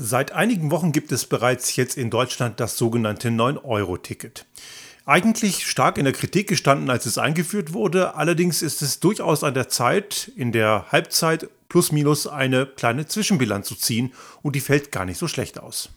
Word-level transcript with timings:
Seit 0.00 0.30
einigen 0.30 0.70
Wochen 0.70 0.92
gibt 0.92 1.10
es 1.10 1.26
bereits 1.26 1.74
jetzt 1.74 1.96
in 1.98 2.08
Deutschland 2.08 2.60
das 2.60 2.76
sogenannte 2.76 3.30
9-Euro-Ticket. 3.30 4.46
Eigentlich 5.04 5.66
stark 5.66 5.98
in 5.98 6.04
der 6.04 6.12
Kritik 6.12 6.46
gestanden, 6.46 6.88
als 6.88 7.04
es 7.04 7.18
eingeführt 7.18 7.72
wurde, 7.72 8.14
allerdings 8.14 8.62
ist 8.62 8.80
es 8.80 9.00
durchaus 9.00 9.42
an 9.42 9.54
der 9.54 9.68
Zeit, 9.68 10.30
in 10.36 10.52
der 10.52 10.86
Halbzeit 10.92 11.48
plus 11.68 11.90
minus 11.90 12.28
eine 12.28 12.64
kleine 12.64 13.06
Zwischenbilanz 13.06 13.66
zu 13.66 13.74
ziehen 13.74 14.12
und 14.40 14.54
die 14.54 14.60
fällt 14.60 14.92
gar 14.92 15.04
nicht 15.04 15.18
so 15.18 15.26
schlecht 15.26 15.58
aus. 15.58 15.88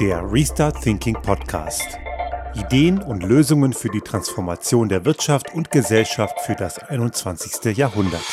Der 0.00 0.32
Restart 0.32 0.80
Thinking 0.80 1.20
Podcast. 1.20 1.98
Ideen 2.54 3.02
und 3.02 3.22
Lösungen 3.22 3.74
für 3.74 3.90
die 3.90 4.00
Transformation 4.00 4.88
der 4.88 5.04
Wirtschaft 5.04 5.52
und 5.52 5.70
Gesellschaft 5.70 6.40
für 6.40 6.54
das 6.54 6.78
21. 6.78 7.76
Jahrhundert. 7.76 8.24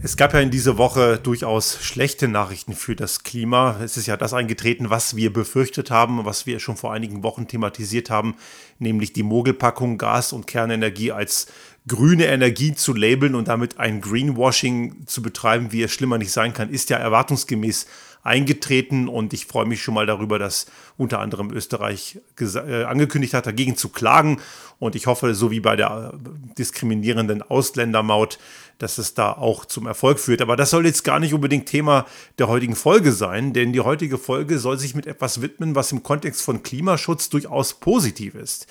Es 0.00 0.16
gab 0.16 0.32
ja 0.32 0.40
in 0.40 0.50
dieser 0.50 0.78
Woche 0.78 1.20
durchaus 1.22 1.82
schlechte 1.82 2.28
Nachrichten 2.28 2.72
für 2.72 2.96
das 2.96 3.24
Klima. 3.24 3.78
Es 3.84 3.98
ist 3.98 4.06
ja 4.06 4.16
das 4.16 4.32
eingetreten, 4.32 4.88
was 4.88 5.16
wir 5.16 5.32
befürchtet 5.32 5.90
haben, 5.90 6.24
was 6.24 6.46
wir 6.46 6.60
schon 6.60 6.78
vor 6.78 6.94
einigen 6.94 7.22
Wochen 7.22 7.46
thematisiert 7.46 8.08
haben, 8.08 8.36
nämlich 8.78 9.12
die 9.12 9.22
Mogelpackung 9.22 9.98
Gas 9.98 10.32
und 10.32 10.46
Kernenergie 10.46 11.12
als 11.12 11.48
grüne 11.86 12.24
Energie 12.24 12.74
zu 12.74 12.94
labeln 12.94 13.34
und 13.34 13.48
damit 13.48 13.78
ein 13.78 14.00
Greenwashing 14.00 15.04
zu 15.06 15.20
betreiben, 15.20 15.72
wie 15.72 15.82
es 15.82 15.92
schlimmer 15.92 16.16
nicht 16.16 16.32
sein 16.32 16.54
kann, 16.54 16.70
ist 16.70 16.88
ja 16.88 16.96
erwartungsgemäß 16.96 17.86
eingetreten 18.28 19.08
und 19.08 19.32
ich 19.32 19.46
freue 19.46 19.66
mich 19.66 19.82
schon 19.82 19.94
mal 19.94 20.06
darüber, 20.06 20.38
dass 20.38 20.66
unter 20.96 21.18
anderem 21.18 21.50
Österreich 21.50 22.20
äh, 22.38 22.84
angekündigt 22.84 23.34
hat, 23.34 23.46
dagegen 23.46 23.76
zu 23.76 23.88
klagen 23.88 24.40
und 24.78 24.94
ich 24.94 25.06
hoffe, 25.06 25.34
so 25.34 25.50
wie 25.50 25.60
bei 25.60 25.74
der 25.74 26.12
äh, 26.14 26.18
diskriminierenden 26.56 27.42
Ausländermaut, 27.42 28.38
dass 28.78 28.98
es 28.98 29.14
da 29.14 29.32
auch 29.32 29.64
zum 29.64 29.86
Erfolg 29.86 30.20
führt. 30.20 30.40
Aber 30.40 30.56
das 30.56 30.70
soll 30.70 30.86
jetzt 30.86 31.02
gar 31.02 31.18
nicht 31.18 31.34
unbedingt 31.34 31.66
Thema 31.66 32.06
der 32.38 32.48
heutigen 32.48 32.76
Folge 32.76 33.12
sein, 33.12 33.52
denn 33.52 33.72
die 33.72 33.80
heutige 33.80 34.18
Folge 34.18 34.58
soll 34.58 34.78
sich 34.78 34.94
mit 34.94 35.06
etwas 35.06 35.42
widmen, 35.42 35.74
was 35.74 35.90
im 35.90 36.02
Kontext 36.02 36.42
von 36.42 36.62
Klimaschutz 36.62 37.28
durchaus 37.28 37.74
positiv 37.74 38.34
ist. 38.34 38.68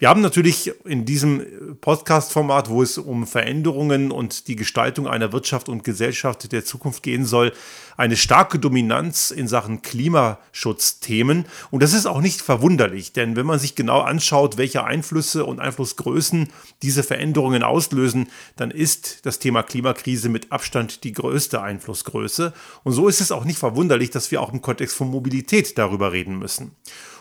Wir 0.00 0.08
haben 0.08 0.20
natürlich 0.20 0.70
in 0.84 1.04
diesem 1.04 1.44
Podcast-Format, 1.80 2.70
wo 2.70 2.84
es 2.84 2.98
um 2.98 3.26
Veränderungen 3.26 4.12
und 4.12 4.46
die 4.46 4.54
Gestaltung 4.54 5.08
einer 5.08 5.32
Wirtschaft 5.32 5.68
und 5.68 5.82
Gesellschaft 5.82 6.52
der 6.52 6.64
Zukunft 6.64 7.02
gehen 7.02 7.26
soll, 7.26 7.52
eine 7.96 8.16
starke 8.16 8.60
Dominanz 8.60 9.32
in 9.32 9.48
Sachen 9.48 9.82
Klimaschutzthemen. 9.82 11.46
Und 11.72 11.82
das 11.82 11.94
ist 11.94 12.06
auch 12.06 12.20
nicht 12.20 12.42
verwunderlich, 12.42 13.12
denn 13.12 13.34
wenn 13.34 13.44
man 13.44 13.58
sich 13.58 13.74
genau 13.74 14.00
anschaut, 14.00 14.56
welche 14.56 14.84
Einflüsse 14.84 15.44
und 15.44 15.58
Einflussgrößen 15.58 16.48
diese 16.82 17.02
Veränderungen 17.02 17.64
auslösen, 17.64 18.28
dann 18.54 18.70
ist 18.70 19.26
das 19.26 19.40
Thema 19.40 19.64
Klimakrise 19.64 20.28
mit 20.28 20.52
Abstand 20.52 21.02
die 21.02 21.12
größte 21.12 21.60
Einflussgröße. 21.60 22.52
Und 22.84 22.92
so 22.92 23.08
ist 23.08 23.20
es 23.20 23.32
auch 23.32 23.44
nicht 23.44 23.58
verwunderlich, 23.58 24.10
dass 24.10 24.30
wir 24.30 24.42
auch 24.42 24.52
im 24.52 24.62
Kontext 24.62 24.94
von 24.94 25.10
Mobilität 25.10 25.76
darüber 25.76 26.12
reden 26.12 26.38
müssen. 26.38 26.76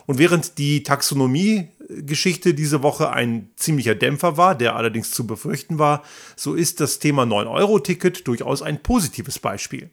Und 0.08 0.20
während 0.20 0.58
die 0.58 0.84
Taxonomie-Geschichte 1.88 2.54
diese 2.54 2.84
Woche 2.84 3.12
ein 3.12 3.50
ziemlicher 3.56 3.96
Dämpfer 3.96 4.38
war, 4.38 4.56
der 4.56 4.76
allerdings 4.76 5.12
zu 5.12 5.26
befürchten 5.26 5.80
war, 5.80 6.04
so 6.36 6.54
ist 6.54 6.80
das 6.80 7.00
Thema 7.00 7.24
9-Euro-Ticket 7.24 8.28
durchaus 8.28 8.62
ein 8.62 8.82
positives 8.82 9.40
Beispiel. 9.40 9.90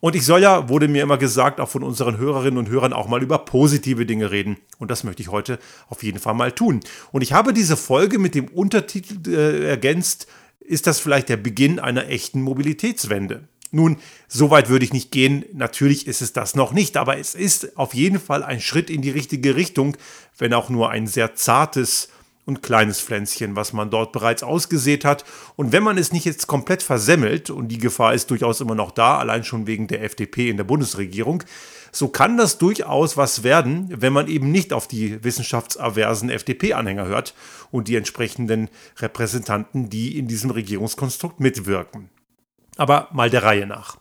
Und 0.00 0.14
ich 0.14 0.26
soll 0.26 0.42
ja, 0.42 0.68
wurde 0.68 0.88
mir 0.88 1.02
immer 1.02 1.16
gesagt, 1.16 1.58
auch 1.58 1.70
von 1.70 1.82
unseren 1.82 2.18
Hörerinnen 2.18 2.58
und 2.58 2.68
Hörern 2.68 2.92
auch 2.92 3.08
mal 3.08 3.22
über 3.22 3.38
positive 3.38 4.04
Dinge 4.04 4.30
reden. 4.30 4.58
Und 4.78 4.90
das 4.90 5.04
möchte 5.04 5.22
ich 5.22 5.30
heute 5.30 5.58
auf 5.88 6.02
jeden 6.02 6.18
Fall 6.18 6.34
mal 6.34 6.52
tun. 6.52 6.80
Und 7.12 7.22
ich 7.22 7.32
habe 7.32 7.54
diese 7.54 7.78
Folge 7.78 8.18
mit 8.18 8.34
dem 8.34 8.48
Untertitel 8.48 9.30
äh, 9.30 9.68
ergänzt, 9.68 10.26
ist 10.60 10.86
das 10.86 11.00
vielleicht 11.00 11.28
der 11.28 11.38
Beginn 11.38 11.78
einer 11.78 12.08
echten 12.08 12.42
Mobilitätswende? 12.42 13.48
Nun, 13.72 13.98
so 14.28 14.50
weit 14.50 14.68
würde 14.68 14.84
ich 14.84 14.92
nicht 14.92 15.10
gehen. 15.10 15.44
Natürlich 15.52 16.06
ist 16.06 16.22
es 16.22 16.32
das 16.32 16.54
noch 16.54 16.72
nicht, 16.72 16.96
aber 16.96 17.18
es 17.18 17.34
ist 17.34 17.76
auf 17.76 17.94
jeden 17.94 18.20
Fall 18.20 18.42
ein 18.42 18.60
Schritt 18.60 18.90
in 18.90 19.02
die 19.02 19.10
richtige 19.10 19.56
Richtung, 19.56 19.96
wenn 20.38 20.54
auch 20.54 20.68
nur 20.68 20.90
ein 20.90 21.06
sehr 21.06 21.34
zartes 21.34 22.08
und 22.46 22.62
kleines 22.62 23.00
Pflänzchen, 23.00 23.56
was 23.56 23.72
man 23.72 23.90
dort 23.90 24.12
bereits 24.12 24.44
ausgesät 24.44 25.04
hat. 25.04 25.24
Und 25.56 25.72
wenn 25.72 25.82
man 25.82 25.98
es 25.98 26.12
nicht 26.12 26.24
jetzt 26.24 26.46
komplett 26.46 26.82
versemmelt, 26.82 27.50
und 27.50 27.68
die 27.68 27.78
Gefahr 27.78 28.14
ist 28.14 28.30
durchaus 28.30 28.60
immer 28.60 28.76
noch 28.76 28.92
da, 28.92 29.18
allein 29.18 29.42
schon 29.42 29.66
wegen 29.66 29.88
der 29.88 30.04
FDP 30.04 30.48
in 30.48 30.56
der 30.56 30.64
Bundesregierung, 30.64 31.42
so 31.90 32.08
kann 32.08 32.36
das 32.36 32.58
durchaus 32.58 33.16
was 33.16 33.42
werden, 33.42 33.88
wenn 33.90 34.12
man 34.12 34.28
eben 34.28 34.52
nicht 34.52 34.72
auf 34.72 34.86
die 34.86 35.22
wissenschaftsaversen 35.24 36.30
FDP-Anhänger 36.30 37.06
hört 37.06 37.34
und 37.72 37.88
die 37.88 37.96
entsprechenden 37.96 38.68
Repräsentanten, 38.98 39.90
die 39.90 40.16
in 40.16 40.28
diesem 40.28 40.50
Regierungskonstrukt 40.50 41.40
mitwirken. 41.40 42.10
Aber 42.76 43.08
mal 43.12 43.30
der 43.30 43.42
Reihe 43.42 43.66
nach. 43.66 43.98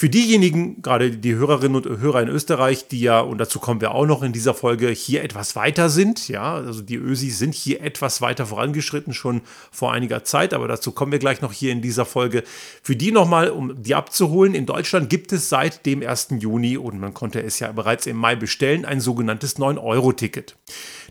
Für 0.00 0.08
diejenigen, 0.08 0.80
gerade 0.80 1.10
die 1.10 1.34
Hörerinnen 1.34 1.74
und 1.74 1.98
Hörer 1.98 2.22
in 2.22 2.28
Österreich, 2.28 2.86
die 2.86 3.00
ja, 3.00 3.18
und 3.18 3.38
dazu 3.38 3.58
kommen 3.58 3.80
wir 3.80 3.96
auch 3.96 4.06
noch 4.06 4.22
in 4.22 4.32
dieser 4.32 4.54
Folge, 4.54 4.90
hier 4.90 5.24
etwas 5.24 5.56
weiter 5.56 5.90
sind, 5.90 6.28
ja, 6.28 6.54
also 6.54 6.82
die 6.82 6.94
Ösis 6.94 7.40
sind 7.40 7.52
hier 7.52 7.80
etwas 7.80 8.20
weiter 8.20 8.46
vorangeschritten, 8.46 9.12
schon 9.12 9.40
vor 9.72 9.92
einiger 9.92 10.22
Zeit, 10.22 10.54
aber 10.54 10.68
dazu 10.68 10.92
kommen 10.92 11.10
wir 11.10 11.18
gleich 11.18 11.40
noch 11.40 11.52
hier 11.52 11.72
in 11.72 11.82
dieser 11.82 12.04
Folge. 12.04 12.44
Für 12.80 12.94
die 12.94 13.10
nochmal, 13.10 13.50
um 13.50 13.82
die 13.82 13.96
abzuholen, 13.96 14.54
in 14.54 14.66
Deutschland 14.66 15.10
gibt 15.10 15.32
es 15.32 15.48
seit 15.48 15.84
dem 15.84 16.06
1. 16.06 16.28
Juni, 16.38 16.76
und 16.76 17.00
man 17.00 17.12
konnte 17.12 17.42
es 17.42 17.58
ja 17.58 17.72
bereits 17.72 18.06
im 18.06 18.18
Mai 18.18 18.36
bestellen, 18.36 18.84
ein 18.84 19.00
sogenanntes 19.00 19.58
9-Euro-Ticket. 19.58 20.54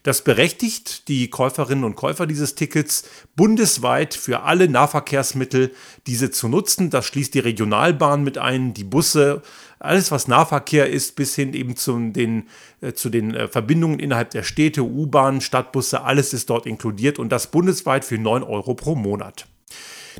Das 0.03 0.23
berechtigt 0.23 1.07
die 1.07 1.29
Käuferinnen 1.29 1.83
und 1.83 1.95
Käufer 1.95 2.27
dieses 2.27 2.55
Tickets 2.55 3.03
bundesweit 3.35 4.13
für 4.13 4.43
alle 4.43 4.69
Nahverkehrsmittel 4.69 5.71
diese 6.05 6.31
zu 6.31 6.47
nutzen. 6.47 6.89
Das 6.89 7.05
schließt 7.05 7.33
die 7.33 7.39
Regionalbahn 7.39 8.23
mit 8.23 8.37
ein, 8.37 8.73
die 8.73 8.83
Busse, 8.83 9.41
alles 9.79 10.11
was 10.11 10.27
Nahverkehr 10.27 10.89
ist, 10.89 11.15
bis 11.15 11.35
hin 11.35 11.53
eben 11.53 11.75
zu 11.75 11.97
den, 12.09 12.47
äh, 12.81 12.93
zu 12.93 13.09
den 13.09 13.33
äh, 13.35 13.47
Verbindungen 13.47 13.99
innerhalb 13.99 14.31
der 14.31 14.43
Städte, 14.43 14.83
U-Bahn, 14.83 15.41
Stadtbusse, 15.41 16.01
alles 16.01 16.33
ist 16.33 16.49
dort 16.49 16.65
inkludiert 16.65 17.19
und 17.19 17.29
das 17.29 17.51
bundesweit 17.51 18.05
für 18.05 18.17
9 18.17 18.43
Euro 18.43 18.73
pro 18.73 18.95
Monat. 18.95 19.47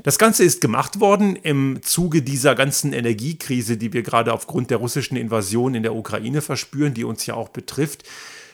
Das 0.04 0.18
Ganze 0.18 0.44
ist 0.44 0.60
gemacht 0.60 1.00
worden 1.00 1.34
im 1.34 1.80
Zuge 1.82 2.22
dieser 2.22 2.54
ganzen 2.54 2.92
Energiekrise, 2.92 3.76
die 3.76 3.92
wir 3.92 4.02
gerade 4.02 4.32
aufgrund 4.32 4.70
der 4.70 4.76
russischen 4.76 5.16
Invasion 5.16 5.74
in 5.74 5.82
der 5.82 5.94
Ukraine 5.94 6.40
verspüren, 6.40 6.94
die 6.94 7.02
uns 7.02 7.26
ja 7.26 7.34
auch 7.34 7.48
betrifft. 7.48 8.04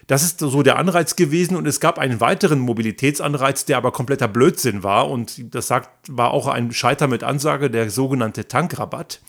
Das 0.07 0.23
ist 0.23 0.41
so 0.41 0.63
der 0.63 0.79
Anreiz 0.79 1.17
gewesen 1.17 1.57
und 1.57 1.67
es 1.67 1.81
gab 1.81 1.99
einen 1.99 2.21
weiteren 2.21 2.59
Mobilitätsanreiz, 2.59 3.65
der 3.65 3.79
aber 3.79 3.93
kompletter 3.93 4.29
Blödsinn 4.29 4.83
war 4.83 5.11
und 5.11 5.55
das 5.55 5.69
sagt, 5.69 5.91
war 6.09 6.33
auch 6.33 6.47
ein 6.47 6.73
Scheiter 6.73 7.09
mit 7.09 7.25
Ansage, 7.25 7.71
der 7.71 7.89
sogenannte 7.89 8.47
Tankrabatt, 8.47 9.21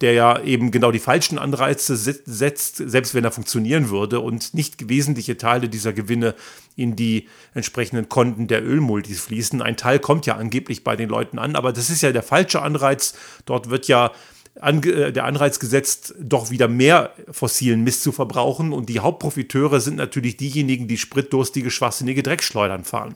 der 0.00 0.14
ja 0.14 0.40
eben 0.40 0.70
genau 0.70 0.90
die 0.90 0.98
falschen 0.98 1.38
Anreize 1.38 1.96
setzt, 1.96 2.76
selbst 2.76 3.14
wenn 3.14 3.24
er 3.24 3.30
funktionieren 3.30 3.90
würde 3.90 4.20
und 4.20 4.54
nicht 4.54 4.88
wesentliche 4.88 5.36
Teile 5.36 5.68
dieser 5.68 5.92
Gewinne 5.92 6.34
in 6.76 6.96
die 6.96 7.28
entsprechenden 7.52 8.08
Konten 8.08 8.46
der 8.46 8.64
Ölmultis 8.64 9.20
fließen. 9.20 9.60
Ein 9.60 9.76
Teil 9.76 9.98
kommt 9.98 10.24
ja 10.24 10.36
angeblich 10.36 10.82
bei 10.82 10.96
den 10.96 11.10
Leuten 11.10 11.38
an, 11.38 11.56
aber 11.56 11.72
das 11.72 11.90
ist 11.90 12.02
ja 12.02 12.10
der 12.12 12.22
falsche 12.22 12.62
Anreiz. 12.62 13.14
Dort 13.44 13.68
wird 13.68 13.86
ja 13.86 14.12
äh, 14.56 15.12
der 15.12 15.24
Anreiz 15.24 15.58
gesetzt, 15.58 16.14
doch 16.20 16.50
wieder 16.50 16.68
mehr 16.68 17.12
fossilen 17.30 17.82
Mist 17.84 18.02
zu 18.02 18.12
verbrauchen. 18.12 18.72
Und 18.72 18.88
die 18.88 19.00
Hauptprofiteure 19.00 19.80
sind 19.80 19.96
natürlich 19.96 20.36
diejenigen, 20.36 20.88
die 20.88 20.98
spritdurstige, 20.98 21.70
schwachsinnige 21.70 22.22
Dreckschleudern 22.22 22.84
fahren. 22.84 23.14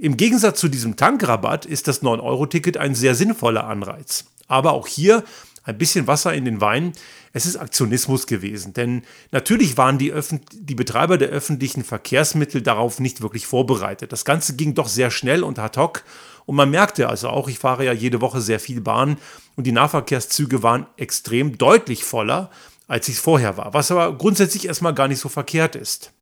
Im 0.00 0.16
Gegensatz 0.16 0.60
zu 0.60 0.68
diesem 0.68 0.96
Tankrabatt 0.96 1.66
ist 1.66 1.88
das 1.88 2.02
9-Euro-Ticket 2.02 2.76
ein 2.76 2.94
sehr 2.94 3.14
sinnvoller 3.14 3.66
Anreiz. 3.66 4.26
Aber 4.48 4.72
auch 4.72 4.86
hier 4.86 5.24
ein 5.64 5.78
bisschen 5.78 6.06
Wasser 6.06 6.34
in 6.34 6.44
den 6.44 6.60
Wein. 6.60 6.92
Es 7.32 7.46
ist 7.46 7.56
Aktionismus 7.56 8.26
gewesen, 8.26 8.72
denn 8.72 9.02
natürlich 9.30 9.76
waren 9.76 9.98
die, 9.98 10.12
die, 10.52 10.74
Betreiber 10.74 11.16
der 11.16 11.28
öffentlichen 11.28 11.84
Verkehrsmittel 11.84 12.60
darauf 12.60 12.98
nicht 12.98 13.20
wirklich 13.20 13.46
vorbereitet. 13.46 14.12
Das 14.12 14.24
Ganze 14.24 14.56
ging 14.56 14.74
doch 14.74 14.88
sehr 14.88 15.12
schnell 15.12 15.44
und 15.44 15.58
ad 15.58 15.78
hoc 15.78 16.02
und 16.46 16.56
man 16.56 16.70
merkte 16.70 17.08
also 17.08 17.28
auch, 17.28 17.48
ich 17.48 17.60
fahre 17.60 17.84
ja 17.84 17.92
jede 17.92 18.20
Woche 18.20 18.40
sehr 18.40 18.58
viel 18.58 18.80
Bahn 18.80 19.18
und 19.60 19.64
die 19.64 19.72
Nahverkehrszüge 19.72 20.62
waren 20.62 20.86
extrem 20.96 21.58
deutlich 21.58 22.02
voller, 22.02 22.50
als 22.88 23.10
es 23.10 23.18
vorher 23.18 23.58
war, 23.58 23.74
was 23.74 23.90
aber 23.90 24.16
grundsätzlich 24.16 24.66
erstmal 24.66 24.94
gar 24.94 25.06
nicht 25.06 25.20
so 25.20 25.28
verkehrt 25.28 25.76
ist. 25.76 26.14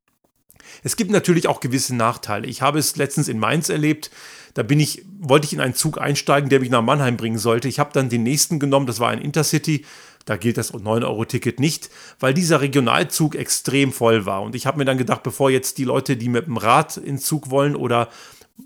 Es 0.83 0.97
gibt 0.97 1.13
natürlich 1.13 1.47
auch 1.47 1.61
gewisse 1.61 1.95
Nachteile. 1.95 2.49
Ich 2.49 2.63
habe 2.63 2.81
es 2.81 2.97
letztens 2.97 3.29
in 3.29 3.39
Mainz 3.39 3.69
erlebt. 3.69 4.11
Da 4.55 4.65
bin 4.65 4.81
ich, 4.81 5.05
wollte 5.21 5.47
ich 5.47 5.53
in 5.53 5.61
einen 5.61 5.77
Zug 5.77 6.01
einsteigen, 6.01 6.51
der 6.51 6.59
mich 6.59 6.71
nach 6.71 6.83
Mannheim 6.83 7.17
bringen 7.17 7.39
sollte. 7.39 7.69
Ich 7.69 7.79
habe 7.79 7.93
dann 7.93 8.09
den 8.09 8.25
nächsten 8.25 8.59
genommen, 8.59 8.89
das 8.89 8.99
war 8.99 9.11
ein 9.11 9.21
Intercity. 9.21 9.85
Da 10.25 10.37
gilt 10.37 10.59
das 10.59 10.75
9-Euro-Ticket 10.75 11.61
nicht, 11.61 11.91
weil 12.19 12.35
dieser 12.35 12.61
Regionalzug 12.61 13.37
extrem 13.37 13.93
voll 13.93 14.27
war. 14.27 14.43
Und 14.43 14.57
ich 14.57 14.67
habe 14.67 14.79
mir 14.79 14.85
dann 14.85 14.99
gedacht, 14.99 15.23
bevor 15.23 15.49
jetzt 15.49 15.79
die 15.79 15.85
Leute, 15.85 16.17
die 16.17 16.29
mit 16.29 16.47
dem 16.47 16.57
Rad 16.57 16.97
in 16.97 17.19
Zug 17.19 17.51
wollen 17.51 17.77
oder 17.77 18.09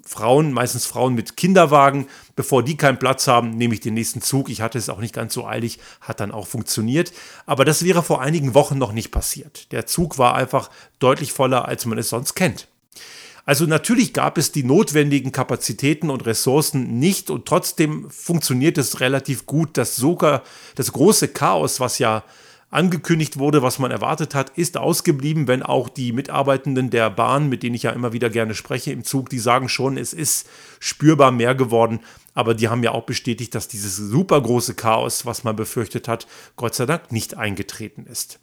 Frauen, 0.05 0.53
meistens 0.53 0.87
Frauen 0.87 1.15
mit 1.15 1.37
Kinderwagen, 1.37 2.07
bevor 2.35 2.63
die 2.63 2.77
keinen 2.77 2.99
Platz 2.99 3.29
haben, 3.29 3.51
nehme 3.51 3.75
ich 3.75 3.81
den 3.81 3.95
nächsten 3.95 4.21
Zug. 4.21 4.49
Ich 4.49 4.61
hatte 4.61 4.79
es 4.79 4.89
auch 4.89 4.99
nicht 4.99 5.15
ganz 5.15 5.35
so 5.35 5.47
eilig, 5.47 5.79
hat 6.01 6.21
dann 6.21 6.33
auch 6.33 6.47
funktioniert. 6.47 7.13
Aber 7.47 7.65
das 7.65 7.85
wäre 7.85 8.03
vor 8.03 8.21
einigen 8.21 8.55
Wochen 8.55 8.79
noch 8.79 8.93
nicht 8.93 9.11
passiert. 9.11 9.71
Der 9.73 9.87
Zug 9.87 10.19
war 10.19 10.35
einfach 10.35 10.71
deutlich 10.99 11.33
voller, 11.33 11.69
als 11.69 11.87
man 11.87 11.99
es 11.99 12.09
sonst 12.09 12.35
kennt. 12.35 12.69
Also 13.45 13.67
natürlich 13.67 14.13
gab 14.13 14.39
es 14.39 14.53
die 14.53 14.63
notwendigen 14.63 15.33
Kapazitäten 15.33 16.11
und 16.11 16.27
Ressourcen 16.27 16.99
nicht 16.99 17.29
und 17.29 17.47
trotzdem 17.47 18.09
funktioniert 18.09 18.79
es 18.79 19.01
relativ 19.01 19.47
gut, 19.47 19.77
dass 19.77 19.97
sogar 19.97 20.43
das 20.77 20.93
große 20.93 21.29
Chaos, 21.29 21.81
was 21.81 21.99
ja 21.99 22.23
angekündigt 22.73 23.39
wurde, 23.39 23.63
was 23.63 23.79
man 23.79 23.91
erwartet 23.91 24.35
hat, 24.35 24.51
ist 24.57 24.79
ausgeblieben, 24.79 25.47
wenn 25.47 25.63
auch 25.63 25.89
die 25.89 26.13
Mitarbeitenden 26.13 26.91
der 26.91 27.11
Bahn, 27.11 27.49
mit 27.49 27.63
denen 27.63 27.75
ich 27.75 27.85
ja 27.85 27.91
immer 27.91 28.13
wieder 28.13 28.31
gerne 28.31 28.55
spreche 28.55 28.93
im 28.93 29.05
Zug, 29.05 29.29
die 29.29 29.39
sagen 29.39 29.69
schon, 29.69 29.99
es 29.99 30.13
ist 30.13 30.49
spürbar 30.81 31.31
mehr 31.31 31.55
geworden, 31.55 32.01
aber 32.35 32.55
die 32.55 32.69
haben 32.69 32.83
ja 32.83 32.93
auch 32.93 33.05
bestätigt, 33.05 33.55
dass 33.55 33.69
dieses 33.69 33.97
super 33.97 34.41
große 34.41 34.75
Chaos, 34.75 35.27
was 35.27 35.45
man 35.45 35.55
befürchtet 35.55 36.09
hat, 36.09 36.27
Gott 36.57 36.75
sei 36.75 36.87
Dank 36.87 37.13
nicht 37.13 37.37
eingetreten 37.37 38.07
ist. 38.11 38.41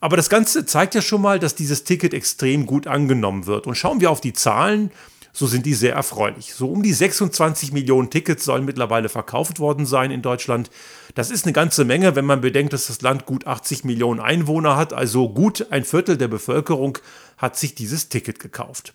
Aber 0.00 0.16
das 0.16 0.30
Ganze 0.30 0.64
zeigt 0.64 0.94
ja 0.94 1.02
schon 1.02 1.20
mal, 1.20 1.40
dass 1.40 1.56
dieses 1.56 1.82
Ticket 1.82 2.14
extrem 2.14 2.64
gut 2.64 2.86
angenommen 2.86 3.46
wird. 3.46 3.66
Und 3.66 3.74
schauen 3.74 4.00
wir 4.00 4.12
auf 4.12 4.20
die 4.20 4.32
Zahlen, 4.32 4.92
so 5.38 5.46
sind 5.46 5.66
die 5.66 5.74
sehr 5.74 5.94
erfreulich. 5.94 6.52
So 6.52 6.68
um 6.68 6.82
die 6.82 6.92
26 6.92 7.70
Millionen 7.70 8.10
Tickets 8.10 8.44
sollen 8.44 8.64
mittlerweile 8.64 9.08
verkauft 9.08 9.60
worden 9.60 9.86
sein 9.86 10.10
in 10.10 10.20
Deutschland. 10.20 10.68
Das 11.14 11.30
ist 11.30 11.44
eine 11.44 11.52
ganze 11.52 11.84
Menge, 11.84 12.16
wenn 12.16 12.24
man 12.24 12.40
bedenkt, 12.40 12.72
dass 12.72 12.88
das 12.88 13.02
Land 13.02 13.24
gut 13.24 13.46
80 13.46 13.84
Millionen 13.84 14.18
Einwohner 14.18 14.76
hat, 14.76 14.92
also 14.92 15.28
gut 15.28 15.68
ein 15.70 15.84
Viertel 15.84 16.16
der 16.16 16.26
Bevölkerung 16.26 16.98
hat 17.36 17.56
sich 17.56 17.76
dieses 17.76 18.08
Ticket 18.08 18.40
gekauft. 18.40 18.94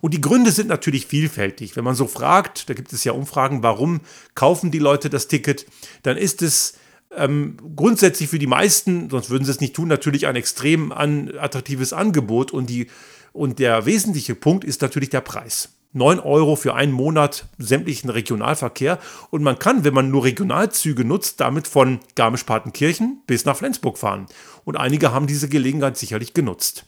Und 0.00 0.14
die 0.14 0.22
Gründe 0.22 0.50
sind 0.50 0.68
natürlich 0.68 1.04
vielfältig. 1.04 1.76
Wenn 1.76 1.84
man 1.84 1.94
so 1.94 2.06
fragt, 2.06 2.70
da 2.70 2.74
gibt 2.74 2.94
es 2.94 3.04
ja 3.04 3.12
Umfragen, 3.12 3.62
warum 3.62 4.00
kaufen 4.34 4.70
die 4.70 4.78
Leute 4.78 5.10
das 5.10 5.28
Ticket, 5.28 5.66
dann 6.04 6.16
ist 6.16 6.40
es 6.40 6.72
ähm, 7.14 7.58
grundsätzlich 7.76 8.30
für 8.30 8.38
die 8.38 8.46
meisten, 8.46 9.10
sonst 9.10 9.28
würden 9.28 9.44
sie 9.44 9.50
es 9.50 9.60
nicht 9.60 9.76
tun, 9.76 9.88
natürlich 9.88 10.26
ein 10.26 10.36
extrem 10.36 10.90
an, 10.90 11.32
attraktives 11.36 11.92
Angebot 11.92 12.50
und, 12.50 12.70
die, 12.70 12.86
und 13.34 13.58
der 13.58 13.84
wesentliche 13.84 14.34
Punkt 14.34 14.64
ist 14.64 14.80
natürlich 14.80 15.10
der 15.10 15.20
Preis. 15.20 15.68
9 15.92 16.20
Euro 16.20 16.56
für 16.56 16.74
einen 16.74 16.92
Monat 16.92 17.46
sämtlichen 17.58 18.10
Regionalverkehr 18.10 18.98
und 19.30 19.42
man 19.42 19.58
kann, 19.58 19.84
wenn 19.84 19.94
man 19.94 20.10
nur 20.10 20.24
Regionalzüge 20.24 21.04
nutzt, 21.04 21.40
damit 21.40 21.68
von 21.68 22.00
Garmisch-Partenkirchen 22.14 23.22
bis 23.26 23.44
nach 23.44 23.56
Flensburg 23.56 23.98
fahren. 23.98 24.26
Und 24.64 24.76
einige 24.76 25.12
haben 25.12 25.26
diese 25.26 25.48
Gelegenheit 25.48 25.96
sicherlich 25.96 26.34
genutzt. 26.34 26.86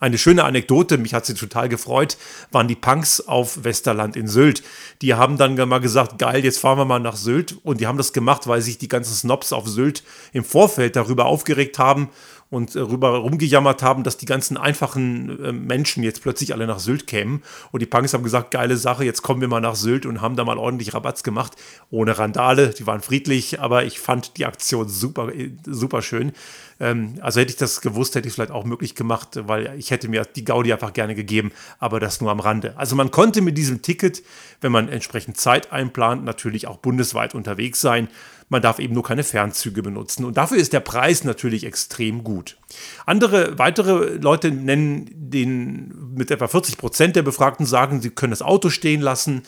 Eine 0.00 0.18
schöne 0.18 0.42
Anekdote, 0.44 0.98
mich 0.98 1.14
hat 1.14 1.24
sie 1.24 1.34
total 1.34 1.68
gefreut, 1.68 2.18
waren 2.50 2.66
die 2.66 2.74
Punks 2.74 3.20
auf 3.20 3.62
Westerland 3.62 4.16
in 4.16 4.26
Sylt. 4.26 4.64
Die 5.00 5.14
haben 5.14 5.38
dann 5.38 5.54
mal 5.68 5.78
gesagt, 5.78 6.18
geil, 6.18 6.44
jetzt 6.44 6.58
fahren 6.58 6.78
wir 6.78 6.84
mal 6.84 6.98
nach 6.98 7.16
Sylt. 7.16 7.56
Und 7.62 7.80
die 7.80 7.86
haben 7.86 7.96
das 7.96 8.12
gemacht, 8.12 8.48
weil 8.48 8.60
sich 8.60 8.76
die 8.76 8.88
ganzen 8.88 9.14
Snobs 9.14 9.52
auf 9.52 9.68
Sylt 9.68 10.02
im 10.32 10.44
Vorfeld 10.44 10.96
darüber 10.96 11.26
aufgeregt 11.26 11.78
haben 11.78 12.10
und 12.54 12.76
äh, 12.76 12.80
rumgejammert 12.80 13.82
haben, 13.82 14.04
dass 14.04 14.16
die 14.16 14.26
ganzen 14.26 14.56
einfachen 14.56 15.44
äh, 15.44 15.52
Menschen 15.52 16.02
jetzt 16.02 16.22
plötzlich 16.22 16.54
alle 16.54 16.66
nach 16.66 16.78
Sylt 16.78 17.06
kämen. 17.06 17.42
Und 17.72 17.80
die 17.80 17.86
Punks 17.86 18.14
haben 18.14 18.22
gesagt, 18.22 18.52
geile 18.52 18.76
Sache, 18.76 19.04
jetzt 19.04 19.22
kommen 19.22 19.40
wir 19.40 19.48
mal 19.48 19.60
nach 19.60 19.74
Sylt 19.74 20.06
und 20.06 20.20
haben 20.20 20.36
da 20.36 20.44
mal 20.44 20.58
ordentlich 20.58 20.94
Rabatz 20.94 21.22
gemacht. 21.22 21.56
Ohne 21.90 22.16
Randale, 22.16 22.70
die 22.70 22.86
waren 22.86 23.00
friedlich, 23.00 23.60
aber 23.60 23.84
ich 23.84 23.98
fand 23.98 24.36
die 24.38 24.46
Aktion 24.46 24.88
super, 24.88 25.34
äh, 25.34 25.50
super 25.66 26.00
schön. 26.00 26.32
Ähm, 26.80 27.14
also 27.20 27.40
hätte 27.40 27.50
ich 27.50 27.56
das 27.56 27.80
gewusst, 27.80 28.14
hätte 28.14 28.26
ich 28.26 28.32
es 28.32 28.34
vielleicht 28.36 28.50
auch 28.50 28.64
möglich 28.64 28.94
gemacht, 28.94 29.30
weil 29.46 29.74
ich 29.78 29.90
hätte 29.90 30.08
mir 30.08 30.24
die 30.24 30.44
Gaudi 30.44 30.72
einfach 30.72 30.92
gerne 30.92 31.14
gegeben, 31.14 31.52
aber 31.78 32.00
das 32.00 32.20
nur 32.20 32.30
am 32.30 32.40
Rande. 32.40 32.74
Also 32.76 32.96
man 32.96 33.10
konnte 33.10 33.42
mit 33.42 33.58
diesem 33.58 33.82
Ticket, 33.82 34.22
wenn 34.60 34.72
man 34.72 34.88
entsprechend 34.88 35.36
Zeit 35.36 35.72
einplant, 35.72 36.24
natürlich 36.24 36.66
auch 36.66 36.78
bundesweit 36.78 37.34
unterwegs 37.34 37.80
sein. 37.80 38.08
Man 38.48 38.62
darf 38.62 38.78
eben 38.78 38.94
nur 38.94 39.02
keine 39.02 39.24
Fernzüge 39.24 39.82
benutzen. 39.82 40.24
Und 40.24 40.36
dafür 40.36 40.58
ist 40.58 40.72
der 40.72 40.80
Preis 40.80 41.24
natürlich 41.24 41.64
extrem 41.64 42.24
gut. 42.24 42.58
Andere, 43.06 43.58
weitere 43.58 44.16
Leute 44.16 44.50
nennen 44.50 45.10
den 45.14 45.94
mit 46.14 46.30
etwa 46.30 46.48
40 46.48 46.76
Prozent 46.76 47.16
der 47.16 47.22
Befragten 47.22 47.66
sagen, 47.66 48.00
sie 48.00 48.10
können 48.10 48.30
das 48.30 48.42
Auto 48.42 48.70
stehen 48.70 49.00
lassen. 49.00 49.42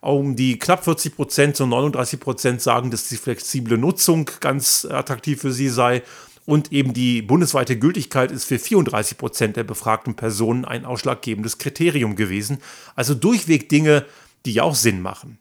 Um 0.00 0.34
die 0.34 0.58
knapp 0.58 0.84
40 0.84 1.14
Prozent, 1.14 1.56
so 1.56 1.64
39 1.64 2.18
Prozent 2.18 2.60
sagen, 2.60 2.90
dass 2.90 3.08
die 3.08 3.16
flexible 3.16 3.78
Nutzung 3.78 4.28
ganz 4.40 4.84
attraktiv 4.84 5.40
für 5.40 5.52
sie 5.52 5.68
sei. 5.68 6.02
Und 6.44 6.72
eben 6.72 6.92
die 6.92 7.22
bundesweite 7.22 7.78
Gültigkeit 7.78 8.32
ist 8.32 8.44
für 8.44 8.58
34 8.58 9.16
Prozent 9.16 9.56
der 9.56 9.64
befragten 9.64 10.16
Personen 10.16 10.64
ein 10.64 10.84
ausschlaggebendes 10.84 11.58
Kriterium 11.58 12.16
gewesen. 12.16 12.58
Also 12.96 13.14
durchweg 13.14 13.68
Dinge, 13.68 14.04
die 14.44 14.54
ja 14.54 14.64
auch 14.64 14.74
Sinn 14.74 15.00
machen. 15.00 15.38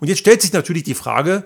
Und 0.00 0.08
jetzt 0.08 0.18
stellt 0.18 0.42
sich 0.42 0.52
natürlich 0.52 0.82
die 0.82 0.94
Frage, 0.94 1.44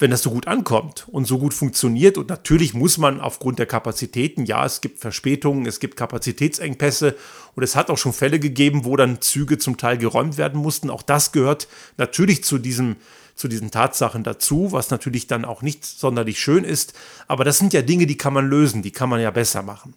wenn 0.00 0.10
das 0.10 0.22
so 0.22 0.30
gut 0.30 0.46
ankommt 0.46 1.06
und 1.08 1.26
so 1.26 1.38
gut 1.38 1.54
funktioniert, 1.54 2.18
und 2.18 2.28
natürlich 2.28 2.74
muss 2.74 2.98
man 2.98 3.20
aufgrund 3.20 3.58
der 3.58 3.66
Kapazitäten, 3.66 4.44
ja, 4.44 4.64
es 4.64 4.80
gibt 4.80 4.98
Verspätungen, 4.98 5.66
es 5.66 5.80
gibt 5.80 5.96
Kapazitätsengpässe 5.96 7.16
und 7.54 7.62
es 7.62 7.76
hat 7.76 7.90
auch 7.90 7.98
schon 7.98 8.12
Fälle 8.12 8.40
gegeben, 8.40 8.84
wo 8.84 8.96
dann 8.96 9.20
Züge 9.20 9.58
zum 9.58 9.76
Teil 9.76 9.98
geräumt 9.98 10.38
werden 10.38 10.60
mussten. 10.60 10.90
Auch 10.90 11.02
das 11.02 11.32
gehört 11.32 11.68
natürlich 11.96 12.44
zu 12.44 12.58
diesem 12.58 12.96
zu 13.36 13.48
diesen 13.48 13.70
Tatsachen 13.70 14.22
dazu, 14.22 14.70
was 14.70 14.90
natürlich 14.90 15.26
dann 15.26 15.46
auch 15.46 15.62
nicht 15.62 15.86
sonderlich 15.86 16.38
schön 16.38 16.62
ist. 16.62 16.92
Aber 17.26 17.42
das 17.42 17.56
sind 17.56 17.72
ja 17.72 17.80
Dinge, 17.80 18.06
die 18.06 18.18
kann 18.18 18.34
man 18.34 18.46
lösen, 18.46 18.82
die 18.82 18.90
kann 18.90 19.08
man 19.08 19.18
ja 19.18 19.30
besser 19.30 19.62
machen. 19.62 19.94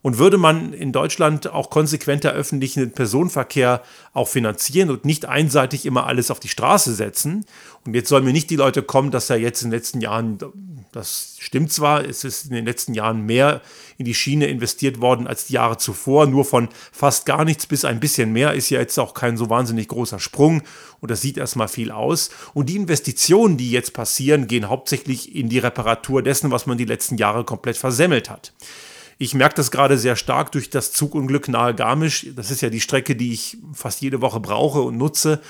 Und 0.00 0.18
würde 0.18 0.38
man 0.38 0.72
in 0.72 0.92
Deutschland 0.92 1.48
auch 1.48 1.70
konsequenter 1.70 2.32
öffentlichen 2.32 2.92
Personenverkehr 2.92 3.82
auch 4.12 4.28
finanzieren 4.28 4.90
und 4.90 5.04
nicht 5.04 5.26
einseitig 5.26 5.86
immer 5.86 6.06
alles 6.06 6.30
auf 6.30 6.40
die 6.40 6.48
Straße 6.48 6.94
setzen. 6.94 7.44
Und 7.84 7.94
jetzt 7.94 8.08
sollen 8.08 8.24
mir 8.24 8.32
nicht 8.32 8.50
die 8.50 8.56
Leute 8.56 8.82
kommen, 8.82 9.10
dass 9.10 9.28
ja 9.28 9.36
jetzt 9.36 9.62
in 9.62 9.70
den 9.70 9.76
letzten 9.76 10.00
Jahren, 10.00 10.38
das 10.92 11.36
stimmt 11.40 11.72
zwar, 11.72 12.04
es 12.04 12.22
ist 12.22 12.46
in 12.46 12.52
den 12.52 12.64
letzten 12.64 12.94
Jahren 12.94 13.26
mehr 13.26 13.60
in 13.96 14.04
die 14.04 14.14
Schiene 14.14 14.46
investiert 14.46 15.00
worden 15.00 15.26
als 15.26 15.46
die 15.46 15.54
Jahre 15.54 15.78
zuvor. 15.78 16.26
Nur 16.26 16.44
von 16.44 16.68
fast 16.92 17.26
gar 17.26 17.44
nichts 17.44 17.66
bis 17.66 17.84
ein 17.84 17.98
bisschen 17.98 18.32
mehr 18.32 18.54
ist 18.54 18.70
ja 18.70 18.78
jetzt 18.78 18.98
auch 18.98 19.14
kein 19.14 19.36
so 19.36 19.50
wahnsinnig 19.50 19.88
großer 19.88 20.20
Sprung. 20.20 20.62
Und 21.00 21.10
das 21.10 21.20
sieht 21.22 21.38
erstmal 21.38 21.68
viel 21.68 21.90
aus. 21.90 22.30
Und 22.54 22.68
die 22.68 22.76
Investitionen, 22.76 23.56
die 23.56 23.70
jetzt 23.70 23.92
passieren, 23.94 24.46
gehen 24.46 24.68
hauptsächlich 24.68 25.34
in 25.34 25.48
die 25.48 25.58
Reparatur 25.58 26.22
dessen, 26.22 26.50
was 26.50 26.66
man 26.66 26.78
die 26.78 26.84
letzten 26.84 27.16
Jahre 27.16 27.44
komplett 27.44 27.76
versemmelt 27.76 28.30
hat. 28.30 28.52
Ich 29.18 29.34
merke 29.34 29.56
das 29.56 29.72
gerade 29.72 29.98
sehr 29.98 30.14
stark 30.14 30.52
durch 30.52 30.70
das 30.70 30.92
Zugunglück 30.92 31.48
nahe 31.48 31.74
Garmisch. 31.74 32.28
Das 32.36 32.52
ist 32.52 32.60
ja 32.60 32.70
die 32.70 32.80
Strecke, 32.80 33.16
die 33.16 33.32
ich 33.32 33.58
fast 33.72 34.00
jede 34.00 34.20
Woche 34.20 34.38
brauche 34.38 34.80
und 34.80 34.96
nutze. 34.96 35.40